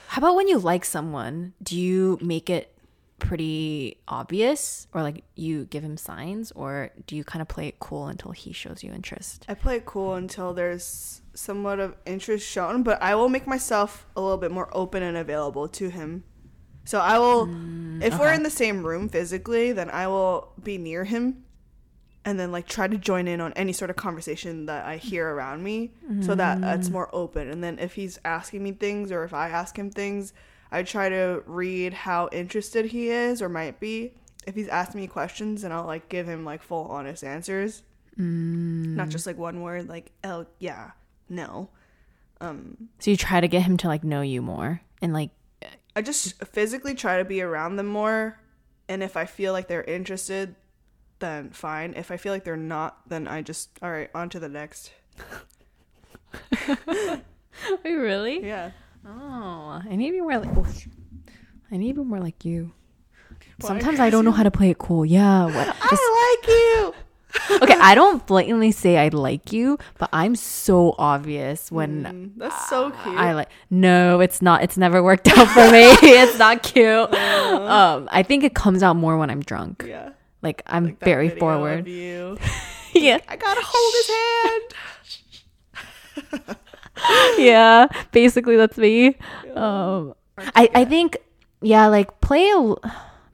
How 0.07 0.19
about 0.19 0.35
when 0.35 0.47
you 0.47 0.59
like 0.59 0.85
someone, 0.85 1.53
do 1.61 1.77
you 1.77 2.19
make 2.21 2.49
it 2.49 2.73
pretty 3.19 3.97
obvious 4.07 4.87
or 4.93 5.01
like 5.01 5.23
you 5.35 5.65
give 5.65 5.83
him 5.83 5.97
signs 5.97 6.51
or 6.51 6.91
do 7.07 7.15
you 7.15 7.23
kind 7.23 7.41
of 7.41 7.47
play 7.47 7.67
it 7.67 7.79
cool 7.79 8.07
until 8.07 8.31
he 8.31 8.51
shows 8.51 8.83
you 8.83 8.91
interest? 8.91 9.45
I 9.47 9.53
play 9.53 9.77
it 9.77 9.85
cool 9.85 10.15
until 10.15 10.53
there's 10.53 11.21
somewhat 11.33 11.79
of 11.79 11.95
interest 12.05 12.47
shown, 12.47 12.83
but 12.83 13.01
I 13.01 13.15
will 13.15 13.29
make 13.29 13.47
myself 13.47 14.05
a 14.15 14.21
little 14.21 14.37
bit 14.37 14.51
more 14.51 14.69
open 14.71 15.03
and 15.03 15.17
available 15.17 15.67
to 15.69 15.89
him. 15.89 16.23
So 16.85 16.99
I 16.99 17.19
will 17.19 17.47
mm, 17.47 18.01
if 18.03 18.13
okay. 18.13 18.21
we're 18.21 18.33
in 18.33 18.43
the 18.43 18.49
same 18.49 18.85
room 18.85 19.09
physically, 19.09 19.71
then 19.71 19.89
I 19.89 20.07
will 20.07 20.51
be 20.61 20.77
near 20.77 21.03
him 21.03 21.43
and 22.25 22.39
then 22.39 22.51
like 22.51 22.67
try 22.67 22.87
to 22.87 22.97
join 22.97 23.27
in 23.27 23.41
on 23.41 23.53
any 23.53 23.73
sort 23.73 23.89
of 23.89 23.95
conversation 23.95 24.65
that 24.67 24.85
I 24.85 24.97
hear 24.97 25.27
around 25.29 25.63
me 25.63 25.91
mm. 26.09 26.23
so 26.25 26.35
that 26.35 26.59
it's 26.77 26.89
mm. 26.89 26.93
more 26.93 27.09
open. 27.13 27.49
And 27.49 27.63
then 27.63 27.79
if 27.79 27.93
he's 27.93 28.19
asking 28.23 28.63
me 28.63 28.71
things 28.71 29.11
or 29.11 29.23
if 29.23 29.33
I 29.33 29.49
ask 29.49 29.77
him 29.77 29.89
things, 29.89 30.33
I 30.71 30.83
try 30.83 31.09
to 31.09 31.43
read 31.45 31.93
how 31.93 32.29
interested 32.31 32.85
he 32.85 33.09
is 33.09 33.41
or 33.41 33.49
might 33.49 33.79
be. 33.79 34.13
If 34.47 34.55
he's 34.55 34.67
asking 34.67 35.01
me 35.01 35.07
questions, 35.07 35.63
and 35.63 35.73
I'll 35.73 35.85
like 35.85 36.09
give 36.09 36.27
him 36.27 36.43
like 36.43 36.61
full 36.63 36.87
honest 36.87 37.23
answers, 37.23 37.83
mm. 38.19 38.87
not 38.87 39.07
just 39.07 39.25
like 39.25 39.37
one 39.37 39.61
word 39.61 39.87
like 39.87 40.11
"oh 40.25 40.47
yeah, 40.59 40.91
no." 41.29 41.69
Um, 42.41 42.89
so 42.99 43.11
you 43.11 43.15
try 43.15 43.39
to 43.39 43.47
get 43.47 43.61
him 43.61 43.77
to 43.77 43.87
like 43.87 44.03
know 44.03 44.21
you 44.21 44.41
more 44.41 44.81
and 45.01 45.13
like. 45.13 45.29
I 45.95 46.01
just 46.01 46.43
physically 46.45 46.95
try 46.95 47.17
to 47.17 47.25
be 47.25 47.41
around 47.41 47.75
them 47.75 47.87
more, 47.87 48.39
and 48.87 49.03
if 49.03 49.15
I 49.15 49.25
feel 49.25 49.53
like 49.53 49.67
they're 49.67 49.83
interested, 49.83 50.55
then 51.19 51.51
fine. 51.51 51.93
If 51.95 52.11
I 52.11 52.17
feel 52.17 52.33
like 52.33 52.43
they're 52.43 52.57
not, 52.57 53.07
then 53.07 53.27
I 53.27 53.41
just 53.41 53.69
all 53.81 53.91
right 53.91 54.09
on 54.15 54.29
to 54.29 54.39
the 54.39 54.49
next. 54.49 54.91
Wait, 57.83 57.93
really? 57.93 58.45
Yeah. 58.45 58.71
Oh, 59.05 59.81
I 59.87 59.95
need 59.95 60.07
to 60.07 60.13
be 60.13 60.21
more 60.21 60.37
like. 60.37 60.49
Oh, 60.55 60.65
I 61.71 61.77
need 61.77 61.95
to 61.95 62.03
be 62.03 62.07
more 62.07 62.19
like 62.19 62.43
you. 62.45 62.73
Why? 63.59 63.67
Sometimes 63.67 63.99
I 63.99 64.09
don't 64.09 64.25
know 64.25 64.31
how 64.39 64.43
to 64.43 64.51
play 64.51 64.69
it 64.69 64.77
cool. 64.77 65.05
Yeah, 65.05 65.45
what? 65.45 65.53
Just, 65.89 66.01
I 66.03 66.37
like 66.41 66.47
you. 66.49 66.93
Okay, 67.49 67.75
I 67.79 67.95
don't 67.95 68.25
blatantly 68.25 68.71
say 68.71 68.97
I 68.97 69.09
like 69.09 69.51
you, 69.51 69.77
but 69.97 70.09
I'm 70.13 70.35
so 70.35 70.95
obvious 70.97 71.71
when 71.71 72.03
mm, 72.03 72.31
that's 72.37 72.69
so 72.69 72.91
cute. 72.91 73.17
I 73.17 73.33
like 73.33 73.49
no, 73.69 74.19
it's 74.19 74.41
not. 74.41 74.63
It's 74.63 74.77
never 74.77 75.01
worked 75.03 75.27
out 75.27 75.47
for 75.47 75.71
me. 75.71 75.83
it's 76.01 76.37
not 76.37 76.63
cute. 76.63 77.13
Uh, 77.13 77.67
um, 77.67 78.09
I 78.11 78.23
think 78.23 78.43
it 78.43 78.53
comes 78.53 78.83
out 78.83 78.95
more 78.95 79.17
when 79.17 79.29
I'm 79.29 79.41
drunk. 79.41 79.85
Yeah, 79.87 80.11
like 80.41 80.61
I'm 80.67 80.85
like 80.85 80.99
very 80.99 81.29
forward. 81.29 81.87
you. 81.87 82.37
yeah, 82.93 83.19
I 83.27 83.35
gotta 83.35 83.61
hold 83.63 83.93
his 83.99 84.07
hand. 86.37 86.57
yeah, 87.39 87.87
basically 88.11 88.55
that's 88.55 88.77
me. 88.77 89.15
Um, 89.55 90.13
I 90.37 90.69
I 90.73 90.85
think 90.85 91.17
yeah, 91.61 91.87
like 91.87 92.21
play 92.21 92.49
a 92.49 92.75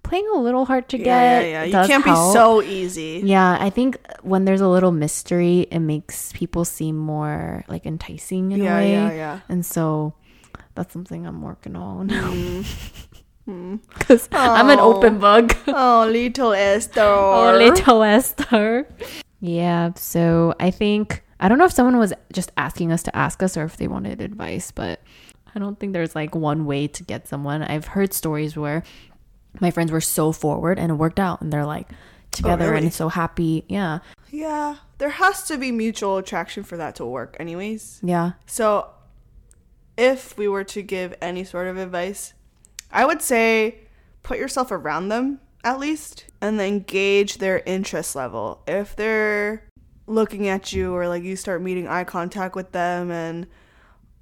playing 0.10 0.28
a 0.34 0.40
little 0.40 0.66
hard 0.66 0.90
to 0.90 0.98
get. 0.98 1.06
Yeah, 1.06 1.40
yeah, 1.40 1.64
yeah. 1.64 1.84
You 1.84 1.88
can't 1.88 2.04
help. 2.04 2.34
be 2.34 2.34
so 2.34 2.62
easy. 2.64 3.22
Yeah, 3.24 3.58
I 3.60 3.70
think 3.70 3.98
when 4.24 4.46
there's 4.46 4.62
a 4.62 4.68
little 4.68 4.92
mystery, 4.92 5.68
it 5.72 5.80
makes 5.80 6.34
people 6.34 6.66
seem 6.66 6.98
more 6.98 7.64
like 7.68 7.86
enticing 7.86 8.52
in 8.52 8.64
yeah, 8.64 8.74
a 8.74 8.78
way. 8.78 8.92
Yeah, 8.92 9.12
yeah. 9.12 9.40
And 9.48 9.66
so 9.66 10.16
that's 10.74 10.92
something 10.92 11.28
I'm 11.28 11.42
working 11.42 11.76
on. 11.76 12.08
Because 12.08 13.48
mm. 13.48 14.28
I'm 14.32 14.70
an 14.70 14.80
open 14.80 15.20
book. 15.20 15.56
oh, 15.68 16.08
little 16.10 16.54
Esther. 16.54 17.02
oh, 17.02 17.56
little 17.56 18.04
Esther. 18.04 18.88
Yeah, 19.40 19.92
so 19.96 20.56
I 20.60 20.72
think 20.72 21.24
I 21.40 21.48
don't 21.48 21.60
know 21.60 21.66
if 21.66 21.72
someone 21.72 21.98
was 21.98 22.14
just 22.34 22.52
asking 22.58 22.92
us 22.92 23.04
to 23.04 23.16
ask 23.16 23.44
us 23.44 23.56
or 23.56 23.64
if 23.64 23.78
they 23.78 23.88
wanted 23.88 24.22
advice, 24.22 24.72
but 24.72 25.02
I 25.56 25.60
don't 25.60 25.80
think 25.80 25.94
there's 25.94 26.16
like 26.16 26.36
one 26.36 26.66
way 26.66 26.88
to 26.88 27.04
get 27.04 27.28
someone. 27.28 27.64
I've 27.64 27.86
heard 27.86 28.14
stories 28.14 28.58
where 28.58 28.84
my 29.60 29.72
friends 29.72 29.92
were 29.92 30.02
so 30.02 30.32
forward 30.32 30.80
and 30.80 30.92
it 30.92 30.96
worked 30.96 31.20
out 31.20 31.42
and 31.42 31.52
they're 31.52 31.66
like 31.66 31.88
oh, 31.92 31.96
together 32.32 32.66
oh, 32.66 32.72
really? 32.72 32.86
and 32.86 32.94
so 32.94 33.10
happy. 33.10 33.66
Yeah. 33.68 34.00
Yeah. 34.30 34.78
There 34.98 35.10
has 35.10 35.44
to 35.44 35.58
be 35.58 35.72
mutual 35.72 36.18
attraction 36.18 36.64
for 36.64 36.78
that 36.78 36.96
to 36.96 37.06
work, 37.06 37.38
anyways. 37.40 38.00
Yeah. 38.04 38.34
So 38.46 38.90
if 39.98 40.38
we 40.38 40.48
were 40.48 40.64
to 40.66 40.82
give 40.82 41.16
any 41.22 41.44
sort 41.44 41.68
of 41.68 41.78
advice, 41.78 42.34
I 42.92 43.06
would 43.06 43.22
say 43.22 43.80
put 44.24 44.38
yourself 44.38 44.72
around 44.72 45.10
them 45.10 45.40
at 45.64 45.80
least 45.80 46.26
and 46.42 46.60
then 46.60 46.80
gauge 46.80 47.38
their 47.38 47.60
interest 47.66 48.16
level. 48.16 48.62
If 48.68 48.96
they're 48.96 49.64
looking 50.08 50.48
at 50.48 50.74
you 50.74 50.94
or 50.96 51.08
like 51.08 51.24
you 51.24 51.36
start 51.36 51.62
meeting 51.62 51.88
eye 51.88 52.04
contact 52.04 52.56
with 52.56 52.72
them 52.72 53.12
and 53.12 53.48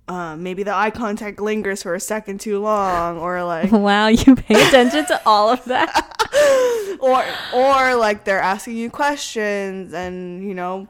um, 0.07 0.43
maybe 0.43 0.63
the 0.63 0.73
eye 0.73 0.91
contact 0.91 1.39
lingers 1.39 1.83
for 1.83 1.93
a 1.93 1.99
second 1.99 2.39
too 2.39 2.59
long 2.59 3.17
or 3.17 3.43
like 3.43 3.71
wow 3.71 4.07
you 4.07 4.35
pay 4.35 4.67
attention 4.67 5.05
to 5.05 5.21
all 5.25 5.49
of 5.49 5.63
that? 5.65 6.13
Or 6.99 7.23
or 7.53 7.95
like 7.95 8.23
they're 8.23 8.39
asking 8.39 8.75
you 8.75 8.89
questions 8.89 9.93
and 9.93 10.47
you 10.47 10.55
know 10.55 10.87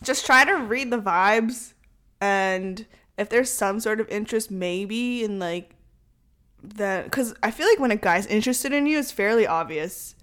just 0.00 0.24
try 0.24 0.44
to 0.44 0.52
read 0.52 0.90
the 0.90 0.98
vibes. 0.98 1.72
And 2.20 2.86
if 3.18 3.28
there's 3.28 3.50
some 3.50 3.80
sort 3.80 4.00
of 4.00 4.08
interest 4.08 4.50
maybe 4.50 5.24
in 5.24 5.38
like 5.38 5.74
that 6.62 7.04
because 7.04 7.34
i 7.42 7.50
feel 7.50 7.66
like 7.66 7.78
when 7.78 7.90
a 7.90 7.96
guy's 7.96 8.26
interested 8.26 8.72
in 8.72 8.86
you 8.86 8.98
it's 8.98 9.10
fairly 9.10 9.46
obvious 9.46 10.14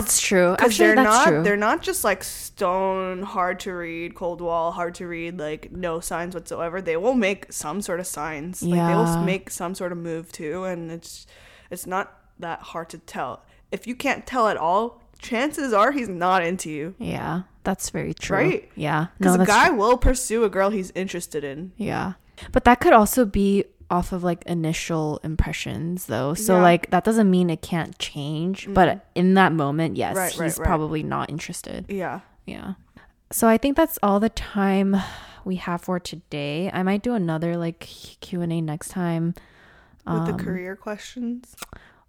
that's 0.00 0.20
true. 0.20 0.56
Actually, 0.58 0.86
they're 0.86 0.96
that's 0.96 1.06
not 1.06 1.28
true. 1.28 1.42
they're 1.42 1.56
not 1.56 1.82
just 1.82 2.04
like 2.04 2.24
stone 2.24 3.22
hard 3.22 3.60
to 3.60 3.72
read, 3.72 4.14
cold 4.14 4.40
wall 4.40 4.72
hard 4.72 4.94
to 4.96 5.06
read, 5.06 5.38
like 5.38 5.72
no 5.72 6.00
signs 6.00 6.34
whatsoever. 6.34 6.80
They 6.80 6.96
will 6.96 7.14
make 7.14 7.52
some 7.52 7.80
sort 7.80 8.00
of 8.00 8.06
signs. 8.06 8.62
Like 8.62 8.76
yeah. 8.76 8.88
they 8.88 8.94
will 8.94 9.24
make 9.24 9.50
some 9.50 9.74
sort 9.74 9.92
of 9.92 9.98
move 9.98 10.32
too, 10.32 10.64
and 10.64 10.90
it's 10.90 11.26
it's 11.70 11.86
not 11.86 12.18
that 12.38 12.60
hard 12.60 12.88
to 12.90 12.98
tell. 12.98 13.44
If 13.70 13.86
you 13.86 13.94
can't 13.94 14.26
tell 14.26 14.48
at 14.48 14.56
all, 14.56 15.02
chances 15.18 15.72
are 15.72 15.92
he's 15.92 16.08
not 16.08 16.44
into 16.44 16.70
you. 16.70 16.94
Yeah, 16.98 17.42
that's 17.64 17.90
very 17.90 18.14
true. 18.14 18.36
Right? 18.36 18.70
Yeah. 18.74 19.06
Because 19.18 19.36
no, 19.36 19.44
a 19.44 19.46
guy 19.46 19.68
true. 19.68 19.76
will 19.76 19.96
pursue 19.96 20.44
a 20.44 20.50
girl 20.50 20.70
he's 20.70 20.90
interested 20.94 21.44
in. 21.44 21.72
Yeah. 21.76 22.14
But 22.50 22.64
that 22.64 22.80
could 22.80 22.92
also 22.92 23.24
be 23.24 23.64
off 23.92 24.10
of 24.10 24.24
like 24.24 24.42
initial 24.46 25.20
impressions 25.22 26.06
though. 26.06 26.32
So 26.32 26.56
yeah. 26.56 26.62
like 26.62 26.90
that 26.90 27.04
doesn't 27.04 27.30
mean 27.30 27.50
it 27.50 27.60
can't 27.60 27.96
change, 27.98 28.66
mm. 28.66 28.72
but 28.72 29.06
in 29.14 29.34
that 29.34 29.52
moment, 29.52 29.98
yes, 29.98 30.16
right, 30.16 30.32
he's 30.32 30.40
right, 30.40 30.58
right. 30.58 30.66
probably 30.66 31.02
not 31.02 31.28
interested. 31.28 31.84
Yeah. 31.88 32.20
Yeah. 32.46 32.74
So 33.30 33.46
I 33.46 33.58
think 33.58 33.76
that's 33.76 33.98
all 34.02 34.18
the 34.18 34.30
time 34.30 34.96
we 35.44 35.56
have 35.56 35.82
for 35.82 36.00
today. 36.00 36.70
I 36.72 36.82
might 36.82 37.02
do 37.02 37.12
another 37.12 37.56
like 37.58 37.80
Q&A 37.80 38.46
next 38.62 38.88
time 38.88 39.34
with 40.06 40.14
um, 40.14 40.24
the 40.26 40.42
career 40.42 40.74
questions. 40.74 41.54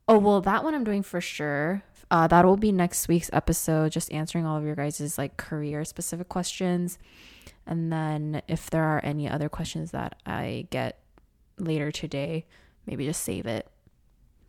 Oh, 0.07 0.17
well, 0.17 0.39
that 0.41 0.63
one 0.63 0.73
I'm 0.73 0.85
doing 0.85 1.03
for 1.03 1.19
sure. 1.19 1.83
Uh, 2.09 2.27
that 2.27 2.45
will 2.45 2.57
be 2.57 2.71
next 2.71 3.07
week's 3.09 3.29
episode, 3.33 3.91
just 3.91 4.11
answering 4.11 4.45
all 4.45 4.57
of 4.57 4.63
your 4.63 4.75
guys' 4.75 5.17
like 5.17 5.35
career 5.35 5.83
specific 5.83 6.29
questions. 6.29 6.97
And 7.65 7.91
then 7.91 8.41
if 8.47 8.69
there 8.69 8.83
are 8.83 9.01
any 9.03 9.27
other 9.27 9.49
questions 9.49 9.91
that 9.91 10.15
I 10.25 10.67
get 10.69 11.02
later 11.57 11.91
today. 11.91 12.45
Maybe 12.85 13.05
just 13.05 13.23
save 13.23 13.45
it. 13.45 13.67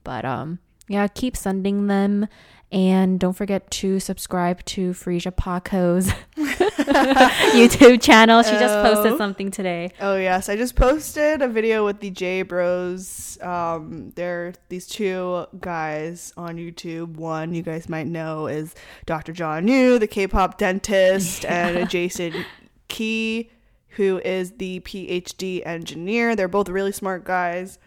But 0.03 0.25
um 0.25 0.59
yeah, 0.89 1.07
keep 1.09 1.37
sending 1.37 1.87
them. 1.87 2.29
And 2.71 3.21
don't 3.21 3.33
forget 3.35 3.71
to 3.73 4.01
subscribe 4.01 4.65
to 4.67 4.91
Freesia 4.91 5.35
Park's 5.35 6.11
YouTube 6.37 8.01
channel. 8.03 8.43
She 8.43 8.51
just 8.53 8.75
posted 8.83 9.13
Oh. 9.13 9.17
something 9.19 9.51
today. 9.51 9.91
Oh 10.01 10.17
yes, 10.17 10.49
I 10.49 10.57
just 10.57 10.75
posted 10.77 11.41
a 11.41 11.49
video 11.49 11.85
with 11.85 12.01
the 12.01 12.11
J 12.11 12.43
Bros. 12.43 13.39
Um, 13.41 14.11
they're 14.17 14.55
these 14.69 14.87
two 14.87 15.47
guys 15.61 16.33
on 16.37 16.57
YouTube. 16.57 17.15
One 17.17 17.55
you 17.55 17.63
guys 17.63 17.89
might 17.89 18.07
know 18.07 18.47
is 18.47 18.75
Dr. 19.07 19.33
John 19.33 19.69
Yu, 19.69 19.99
the 19.99 20.07
K-pop 20.09 20.59
dentist, 20.59 21.45
and 21.45 21.89
Jason 21.95 22.45
Key, 22.89 23.51
who 23.97 24.21
is 24.25 24.53
the 24.53 24.81
PhD 24.81 25.65
engineer. 25.67 26.37
They're 26.37 26.49
both 26.49 26.69
really 26.69 26.93
smart 26.93 27.25
guys, 27.25 27.79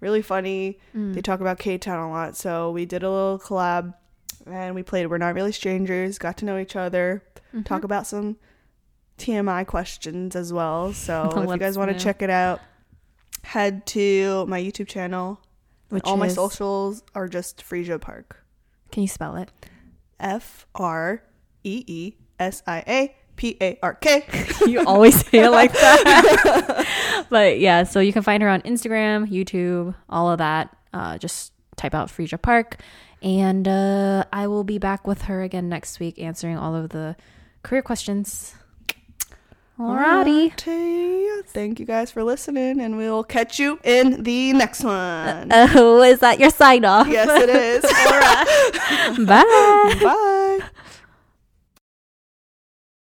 really 0.00 0.22
funny. 0.22 0.78
Mm. 0.94 1.14
They 1.14 1.22
talk 1.22 1.40
about 1.40 1.58
K-Town 1.58 1.98
a 1.98 2.10
lot. 2.10 2.36
So 2.36 2.70
we 2.70 2.84
did 2.84 3.02
a 3.02 3.10
little 3.10 3.38
collab, 3.38 3.94
and 4.46 4.74
we 4.74 4.82
played 4.82 5.06
"We're 5.06 5.18
Not 5.18 5.34
Really 5.34 5.52
Strangers." 5.52 6.18
Got 6.18 6.36
to 6.38 6.44
know 6.44 6.58
each 6.58 6.76
other. 6.76 7.22
Mm-hmm. 7.48 7.62
Talk 7.62 7.84
about 7.84 8.06
some 8.06 8.36
TMI 9.18 9.66
questions 9.66 10.36
as 10.36 10.52
well. 10.52 10.92
So 10.92 11.30
if 11.36 11.48
you 11.48 11.58
guys 11.58 11.76
want 11.78 11.90
to 11.90 11.98
check 11.98 12.22
it 12.22 12.30
out, 12.30 12.60
head 13.42 13.86
to 13.86 14.46
my 14.46 14.60
YouTube 14.60 14.88
channel. 14.88 15.40
Which 15.88 16.02
All 16.04 16.16
my 16.16 16.26
socials 16.26 17.04
are 17.14 17.28
just 17.28 17.62
Freesia 17.62 18.00
Park. 18.00 18.44
Can 18.90 19.02
you 19.02 19.08
spell 19.08 19.36
it? 19.36 19.52
F 20.18 20.66
R 20.74 21.22
E 21.62 21.84
E 21.86 22.14
S 22.40 22.62
I 22.66 22.82
A 22.88 23.16
P 23.36 23.56
A 23.60 23.78
R 23.82 23.94
K. 23.94 24.24
you 24.66 24.84
always 24.84 25.26
say 25.26 25.44
it 25.44 25.50
like 25.50 25.72
that. 25.72 27.26
but 27.30 27.60
yeah, 27.60 27.84
so 27.84 28.00
you 28.00 28.12
can 28.12 28.22
find 28.22 28.42
her 28.42 28.48
on 28.48 28.62
Instagram, 28.62 29.30
YouTube, 29.30 29.94
all 30.08 30.30
of 30.30 30.38
that. 30.38 30.76
Uh, 30.92 31.18
just 31.18 31.52
type 31.76 31.94
out 31.94 32.08
Freesia 32.08 32.40
Park. 32.40 32.78
And 33.22 33.66
uh, 33.66 34.24
I 34.32 34.46
will 34.46 34.64
be 34.64 34.78
back 34.78 35.06
with 35.06 35.22
her 35.22 35.42
again 35.42 35.68
next 35.68 36.00
week 36.00 36.18
answering 36.18 36.56
all 36.56 36.74
of 36.74 36.90
the 36.90 37.16
career 37.62 37.82
questions. 37.82 38.54
Alrighty. 39.78 40.52
Alrighty. 40.52 41.44
Thank 41.48 41.78
you 41.78 41.84
guys 41.84 42.10
for 42.10 42.24
listening, 42.24 42.80
and 42.80 42.96
we'll 42.96 43.24
catch 43.24 43.58
you 43.58 43.78
in 43.84 44.22
the 44.22 44.54
next 44.54 44.82
one. 44.82 45.50
Oh, 45.52 46.02
is 46.02 46.20
that 46.20 46.40
your 46.40 46.50
sign 46.50 46.84
off? 46.84 47.08
yes, 47.08 47.28
it 47.28 47.50
is. 47.50 47.84
All 49.26 49.26
right. 49.26 49.26
Bye. 49.26 50.02
Bye. 50.02 50.42